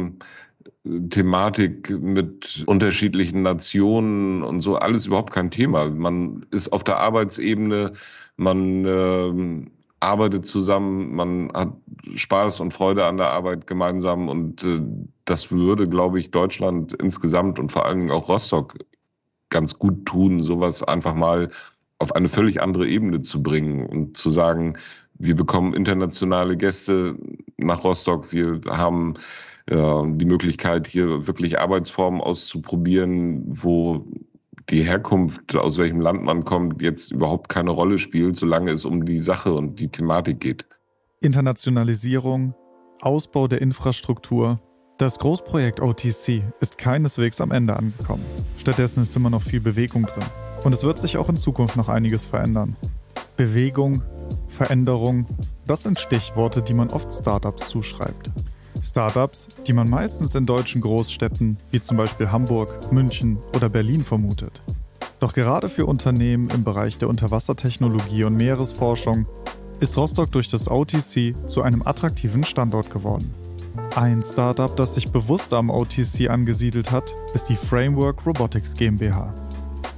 äh, 0.85 0.99
Thematik 1.09 1.89
mit 2.01 2.63
unterschiedlichen 2.67 3.41
Nationen 3.41 4.41
und 4.43 4.61
so, 4.61 4.77
alles 4.77 5.05
überhaupt 5.05 5.33
kein 5.33 5.51
Thema. 5.51 5.89
Man 5.89 6.45
ist 6.51 6.71
auf 6.71 6.83
der 6.85 6.97
Arbeitsebene, 6.97 7.91
man 8.37 8.85
äh, 8.85 9.69
arbeitet 9.99 10.45
zusammen, 10.45 11.13
man 11.15 11.51
hat 11.53 11.73
Spaß 12.15 12.61
und 12.61 12.73
Freude 12.73 13.05
an 13.05 13.17
der 13.17 13.31
Arbeit 13.31 13.67
gemeinsam 13.67 14.29
und 14.29 14.63
äh, 14.63 14.79
das 15.25 15.51
würde, 15.51 15.87
glaube 15.87 16.19
ich, 16.19 16.31
Deutschland 16.31 16.93
insgesamt 16.93 17.59
und 17.59 17.71
vor 17.71 17.85
allen 17.85 17.99
Dingen 17.99 18.11
auch 18.11 18.29
Rostock 18.29 18.75
ganz 19.49 19.77
gut 19.77 20.05
tun, 20.05 20.41
sowas 20.41 20.83
einfach 20.83 21.15
mal 21.15 21.49
auf 21.99 22.15
eine 22.15 22.29
völlig 22.29 22.61
andere 22.61 22.87
Ebene 22.87 23.21
zu 23.21 23.43
bringen 23.43 23.85
und 23.85 24.15
zu 24.15 24.29
sagen, 24.29 24.77
wir 25.15 25.35
bekommen 25.35 25.73
internationale 25.73 26.55
Gäste 26.55 27.17
nach 27.57 27.83
Rostock, 27.83 28.31
wir 28.31 28.61
haben 28.69 29.15
äh, 29.69 30.03
die 30.05 30.25
Möglichkeit, 30.25 30.87
hier 30.87 31.27
wirklich 31.27 31.59
Arbeitsformen 31.59 32.21
auszuprobieren, 32.21 33.43
wo 33.45 34.05
die 34.69 34.83
Herkunft, 34.83 35.55
aus 35.55 35.77
welchem 35.77 36.01
Land 36.01 36.23
man 36.23 36.45
kommt, 36.45 36.81
jetzt 36.81 37.11
überhaupt 37.11 37.49
keine 37.49 37.71
Rolle 37.71 37.97
spielt, 37.97 38.35
solange 38.35 38.71
es 38.71 38.85
um 38.85 39.05
die 39.05 39.19
Sache 39.19 39.53
und 39.53 39.79
die 39.79 39.89
Thematik 39.89 40.39
geht. 40.39 40.67
Internationalisierung, 41.21 42.53
Ausbau 43.01 43.47
der 43.47 43.61
Infrastruktur. 43.61 44.59
Das 44.97 45.17
Großprojekt 45.19 45.81
OTC 45.81 46.43
ist 46.59 46.77
keineswegs 46.77 47.41
am 47.41 47.51
Ende 47.51 47.75
angekommen. 47.75 48.23
Stattdessen 48.57 49.03
ist 49.03 49.15
immer 49.15 49.29
noch 49.29 49.41
viel 49.41 49.61
Bewegung 49.61 50.05
drin. 50.05 50.25
Und 50.63 50.73
es 50.73 50.83
wird 50.83 50.99
sich 50.99 51.17
auch 51.17 51.29
in 51.29 51.37
Zukunft 51.37 51.77
noch 51.77 51.87
einiges 51.87 52.25
verändern. 52.25 52.75
Bewegung, 53.37 54.03
Veränderung, 54.49 55.25
das 55.65 55.83
sind 55.83 55.99
Stichworte, 55.99 56.61
die 56.61 56.73
man 56.73 56.89
oft 56.89 57.13
Startups 57.13 57.69
zuschreibt. 57.69 58.29
Startups, 58.81 59.47
die 59.67 59.73
man 59.73 59.89
meistens 59.89 60.35
in 60.35 60.45
deutschen 60.45 60.81
Großstädten 60.81 61.57
wie 61.71 61.81
zum 61.81 61.97
Beispiel 61.97 62.31
Hamburg, 62.31 62.91
München 62.91 63.37
oder 63.53 63.69
Berlin 63.69 64.03
vermutet. 64.03 64.61
Doch 65.19 65.33
gerade 65.33 65.67
für 65.67 65.85
Unternehmen 65.85 66.49
im 66.49 66.63
Bereich 66.63 66.97
der 66.97 67.09
Unterwassertechnologie 67.09 68.23
und 68.23 68.35
Meeresforschung 68.35 69.25
ist 69.79 69.97
Rostock 69.97 70.31
durch 70.31 70.47
das 70.47 70.69
OTC 70.69 71.35
zu 71.45 71.61
einem 71.61 71.81
attraktiven 71.85 72.43
Standort 72.43 72.89
geworden. 72.89 73.33
Ein 73.95 74.21
Startup, 74.23 74.75
das 74.75 74.95
sich 74.95 75.11
bewusst 75.11 75.53
am 75.53 75.69
OTC 75.69 76.29
angesiedelt 76.29 76.91
hat, 76.91 77.15
ist 77.33 77.49
die 77.49 77.55
Framework 77.55 78.25
Robotics 78.25 78.73
GmbH. 78.73 79.33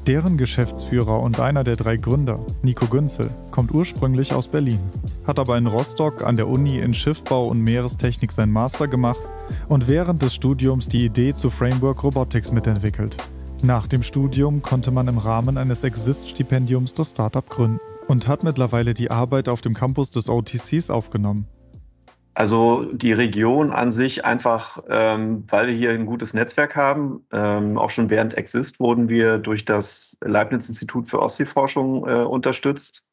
Deren 0.07 0.35
Geschäftsführer 0.35 1.19
und 1.19 1.39
einer 1.39 1.63
der 1.63 1.75
drei 1.75 1.95
Gründer, 1.95 2.39
Nico 2.63 2.87
Günzel, 2.87 3.29
kommt 3.51 3.71
ursprünglich 3.71 4.33
aus 4.33 4.47
Berlin, 4.47 4.79
hat 5.27 5.37
aber 5.37 5.59
in 5.59 5.67
Rostock 5.67 6.23
an 6.23 6.37
der 6.37 6.47
Uni 6.47 6.79
in 6.79 6.95
Schiffbau 6.95 7.47
und 7.47 7.61
Meerestechnik 7.61 8.31
sein 8.31 8.49
Master 8.49 8.87
gemacht 8.87 9.21
und 9.69 9.87
während 9.87 10.23
des 10.23 10.33
Studiums 10.33 10.87
die 10.87 11.05
Idee 11.05 11.35
zu 11.35 11.51
Framework 11.51 12.03
Robotics 12.03 12.51
mitentwickelt. 12.51 13.15
Nach 13.61 13.85
dem 13.85 14.01
Studium 14.01 14.63
konnte 14.63 14.89
man 14.89 15.07
im 15.07 15.19
Rahmen 15.19 15.59
eines 15.59 15.83
Exist-Stipendiums 15.83 16.95
das 16.95 17.11
Startup 17.11 17.47
gründen 17.47 17.79
und 18.07 18.27
hat 18.27 18.43
mittlerweile 18.43 18.95
die 18.95 19.11
Arbeit 19.11 19.47
auf 19.47 19.61
dem 19.61 19.75
Campus 19.75 20.09
des 20.09 20.29
OTCs 20.29 20.89
aufgenommen. 20.89 21.45
Also 22.33 22.85
die 22.93 23.11
Region 23.11 23.71
an 23.71 23.91
sich 23.91 24.23
einfach, 24.23 24.81
ähm, 24.89 25.43
weil 25.49 25.67
wir 25.67 25.73
hier 25.73 25.91
ein 25.91 26.05
gutes 26.05 26.33
Netzwerk 26.33 26.77
haben. 26.77 27.25
Ähm, 27.33 27.77
auch 27.77 27.89
schon 27.89 28.09
während 28.09 28.37
Exist 28.37 28.79
wurden 28.79 29.09
wir 29.09 29.37
durch 29.37 29.65
das 29.65 30.17
Leibniz-Institut 30.21 31.09
für 31.09 31.19
Ostseeforschung 31.19 32.07
äh, 32.07 32.23
unterstützt, 32.23 33.03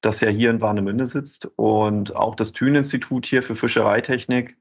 das 0.00 0.20
ja 0.20 0.28
hier 0.28 0.50
in 0.50 0.60
Warnemünde 0.60 1.06
sitzt. 1.06 1.48
Und 1.54 2.16
auch 2.16 2.34
das 2.34 2.52
Thün-Institut 2.52 3.26
hier 3.26 3.44
für 3.44 3.54
Fischereitechnik 3.54 4.58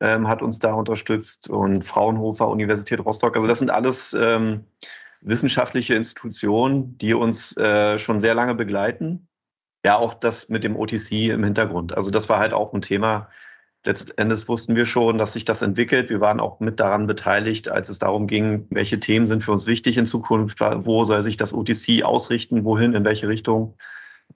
ähm, 0.00 0.28
hat 0.28 0.42
uns 0.42 0.58
da 0.58 0.74
unterstützt 0.74 1.48
und 1.48 1.82
Fraunhofer, 1.82 2.48
Universität 2.48 3.00
Rostock. 3.00 3.36
Also 3.36 3.48
das 3.48 3.60
sind 3.60 3.70
alles 3.70 4.12
ähm, 4.12 4.64
wissenschaftliche 5.22 5.94
Institutionen, 5.94 6.98
die 6.98 7.14
uns 7.14 7.56
äh, 7.56 7.98
schon 7.98 8.20
sehr 8.20 8.34
lange 8.34 8.54
begleiten 8.54 9.29
ja 9.84 9.96
auch 9.96 10.14
das 10.14 10.48
mit 10.48 10.64
dem 10.64 10.76
OTC 10.76 11.12
im 11.30 11.44
Hintergrund. 11.44 11.96
Also 11.96 12.10
das 12.10 12.28
war 12.28 12.38
halt 12.38 12.52
auch 12.52 12.72
ein 12.72 12.82
Thema. 12.82 13.28
Letztendlich 13.82 14.46
wussten 14.46 14.76
wir 14.76 14.84
schon, 14.84 15.16
dass 15.16 15.32
sich 15.32 15.46
das 15.46 15.62
entwickelt. 15.62 16.10
Wir 16.10 16.20
waren 16.20 16.38
auch 16.38 16.60
mit 16.60 16.80
daran 16.80 17.06
beteiligt, 17.06 17.70
als 17.70 17.88
es 17.88 17.98
darum 17.98 18.26
ging, 18.26 18.66
welche 18.70 19.00
Themen 19.00 19.26
sind 19.26 19.42
für 19.42 19.52
uns 19.52 19.66
wichtig 19.66 19.96
in 19.96 20.04
Zukunft, 20.04 20.60
wo 20.60 21.04
soll 21.04 21.22
sich 21.22 21.38
das 21.38 21.54
OTC 21.54 22.02
ausrichten, 22.02 22.64
wohin, 22.64 22.92
in 22.92 23.04
welche 23.04 23.28
Richtung. 23.28 23.76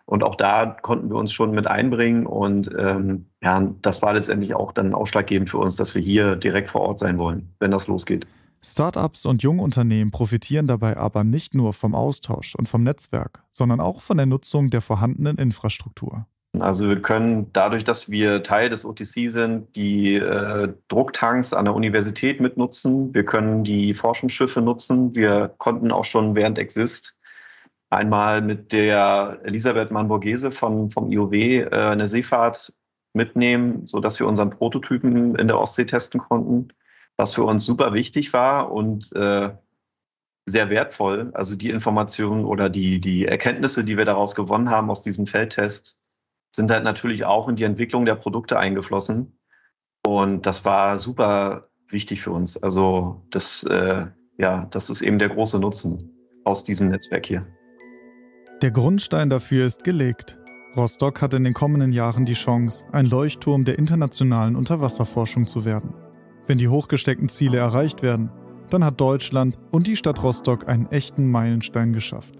Und 0.06 0.22
auch 0.22 0.34
da 0.34 0.66
konnten 0.66 1.10
wir 1.10 1.16
uns 1.16 1.32
schon 1.32 1.52
mit 1.52 1.66
einbringen. 1.66 2.26
Und 2.26 2.70
ähm, 2.78 3.26
ja, 3.42 3.70
das 3.82 4.00
war 4.00 4.14
letztendlich 4.14 4.54
auch 4.54 4.72
dann 4.72 4.94
ausschlaggebend 4.94 5.50
für 5.50 5.58
uns, 5.58 5.76
dass 5.76 5.94
wir 5.94 6.02
hier 6.02 6.36
direkt 6.36 6.70
vor 6.70 6.80
Ort 6.80 6.98
sein 6.98 7.18
wollen, 7.18 7.54
wenn 7.60 7.70
das 7.70 7.86
losgeht. 7.86 8.26
Startups 8.64 9.26
und 9.26 9.42
Jungunternehmen 9.42 10.10
profitieren 10.10 10.66
dabei 10.66 10.96
aber 10.96 11.22
nicht 11.22 11.54
nur 11.54 11.72
vom 11.72 11.94
Austausch 11.94 12.54
und 12.54 12.68
vom 12.68 12.82
Netzwerk, 12.82 13.44
sondern 13.52 13.80
auch 13.80 14.00
von 14.00 14.16
der 14.16 14.26
Nutzung 14.26 14.70
der 14.70 14.80
vorhandenen 14.80 15.36
Infrastruktur. 15.36 16.26
Also 16.60 16.88
wir 16.88 17.02
können 17.02 17.52
dadurch, 17.52 17.82
dass 17.82 18.08
wir 18.08 18.42
Teil 18.42 18.70
des 18.70 18.84
OTC 18.84 19.30
sind, 19.30 19.74
die 19.74 20.14
äh, 20.14 20.72
Drucktanks 20.88 21.52
an 21.52 21.64
der 21.64 21.74
Universität 21.74 22.40
mitnutzen. 22.40 23.12
Wir 23.12 23.24
können 23.24 23.64
die 23.64 23.92
Forschungsschiffe 23.92 24.60
nutzen. 24.60 25.14
Wir 25.16 25.52
konnten 25.58 25.90
auch 25.90 26.04
schon 26.04 26.36
während 26.36 26.58
Exist 26.58 27.16
einmal 27.90 28.40
mit 28.40 28.72
der 28.72 29.40
Elisabeth 29.44 29.90
Manborghese 29.90 30.50
von, 30.50 30.90
vom 30.90 31.10
IOW 31.10 31.32
äh, 31.32 31.68
eine 31.70 32.08
Seefahrt 32.08 32.72
mitnehmen, 33.14 33.86
sodass 33.86 34.18
wir 34.18 34.26
unseren 34.26 34.50
Prototypen 34.50 35.34
in 35.36 35.48
der 35.48 35.58
Ostsee 35.58 35.86
testen 35.86 36.20
konnten, 36.20 36.68
was 37.16 37.34
für 37.34 37.44
uns 37.44 37.64
super 37.64 37.94
wichtig 37.94 38.32
war 38.32 38.72
und 38.72 39.12
äh, 39.14 39.50
sehr 40.46 40.70
wertvoll. 40.70 41.30
Also 41.34 41.56
die 41.56 41.70
Informationen 41.70 42.44
oder 42.44 42.68
die, 42.68 43.00
die 43.00 43.26
Erkenntnisse, 43.26 43.84
die 43.84 43.96
wir 43.96 44.04
daraus 44.04 44.34
gewonnen 44.34 44.70
haben 44.70 44.90
aus 44.90 45.02
diesem 45.02 45.26
Feldtest, 45.26 45.98
sind 46.54 46.70
halt 46.70 46.84
natürlich 46.84 47.24
auch 47.24 47.48
in 47.48 47.56
die 47.56 47.64
Entwicklung 47.64 48.04
der 48.04 48.14
Produkte 48.14 48.58
eingeflossen. 48.58 49.38
Und 50.06 50.46
das 50.46 50.64
war 50.64 50.98
super 50.98 51.68
wichtig 51.88 52.22
für 52.22 52.30
uns. 52.30 52.62
Also 52.62 53.26
das, 53.30 53.64
äh, 53.64 54.06
ja, 54.38 54.66
das 54.70 54.90
ist 54.90 55.02
eben 55.02 55.18
der 55.18 55.30
große 55.30 55.58
Nutzen 55.58 56.10
aus 56.44 56.64
diesem 56.64 56.88
Netzwerk 56.88 57.26
hier. 57.26 57.46
Der 58.62 58.70
Grundstein 58.70 59.30
dafür 59.30 59.66
ist 59.66 59.84
gelegt. 59.84 60.38
Rostock 60.76 61.22
hat 61.22 61.34
in 61.34 61.44
den 61.44 61.54
kommenden 61.54 61.92
Jahren 61.92 62.24
die 62.24 62.34
Chance, 62.34 62.84
ein 62.92 63.06
Leuchtturm 63.06 63.64
der 63.64 63.78
internationalen 63.78 64.56
Unterwasserforschung 64.56 65.46
zu 65.46 65.64
werden. 65.64 65.94
Wenn 66.46 66.58
die 66.58 66.68
hochgesteckten 66.68 67.28
Ziele 67.28 67.58
erreicht 67.58 68.02
werden, 68.02 68.30
dann 68.70 68.84
hat 68.84 69.00
Deutschland 69.00 69.58
und 69.70 69.86
die 69.86 69.96
Stadt 69.96 70.22
Rostock 70.22 70.68
einen 70.68 70.86
echten 70.86 71.30
Meilenstein 71.30 71.92
geschafft. 71.92 72.34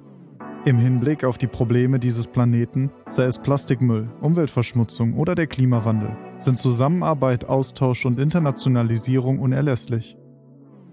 Im 0.67 0.79
Hinblick 0.79 1.25
auf 1.25 1.37
die 1.37 1.47
Probleme 1.47 1.99
dieses 1.99 2.27
Planeten, 2.27 2.91
sei 3.11 3.25
es 3.25 3.39
Plastikmüll, 3.39 4.09
Umweltverschmutzung 4.23 5.15
oder 5.15 5.35
der 5.35 5.47
Klimawandel, 5.47 6.17
sind 6.39 6.59
Zusammenarbeit, 6.59 7.49
Austausch 7.49 8.07
und 8.07 8.19
Internationalisierung 8.19 9.39
unerlässlich. 9.41 10.17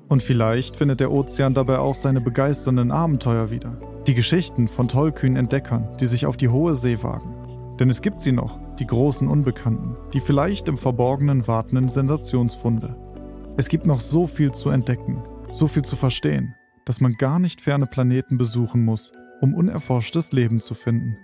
Und 0.10 0.22
vielleicht 0.22 0.76
findet 0.76 1.00
der 1.00 1.12
Ozean 1.12 1.54
dabei 1.54 1.80
auch 1.80 1.96
seine 1.96 2.20
begeisternden 2.20 2.92
Abenteuer 2.92 3.50
wieder. 3.50 3.80
Die 4.08 4.14
Geschichten 4.14 4.68
von 4.68 4.90
tollkühnen 4.90 5.38
Entdeckern, 5.38 5.96
die 6.02 6.08
sich 6.08 6.26
auf 6.26 6.36
die 6.36 6.50
hohe 6.50 6.76
See 6.76 7.02
wagen. 7.02 7.34
Denn 7.80 7.90
es 7.90 8.02
gibt 8.02 8.20
sie 8.20 8.34
noch, 8.34 8.60
die 8.78 8.88
großen 8.88 9.30
Unbekannten, 9.30 9.96
die 10.14 10.20
vielleicht 10.20 10.68
im 10.68 10.78
Verborgenen 10.78 11.48
wartenden 11.48 11.88
Sensationsfunde. 11.88 12.98
Es 13.58 13.68
gibt 13.68 13.86
noch 13.86 14.00
so 14.00 14.28
viel 14.28 14.52
zu 14.52 14.70
entdecken, 14.70 15.24
so 15.52 15.68
viel 15.68 15.84
zu 15.84 15.98
verstehen, 15.98 16.56
dass 16.86 17.02
man 17.02 17.14
gar 17.14 17.38
nicht 17.38 17.60
ferne 17.60 17.86
Planeten 17.86 18.38
besuchen 18.38 18.86
muss, 18.86 19.12
um 19.42 19.54
unerforschtes 19.54 20.32
Leben 20.32 20.62
zu 20.62 20.74
finden. 20.74 21.18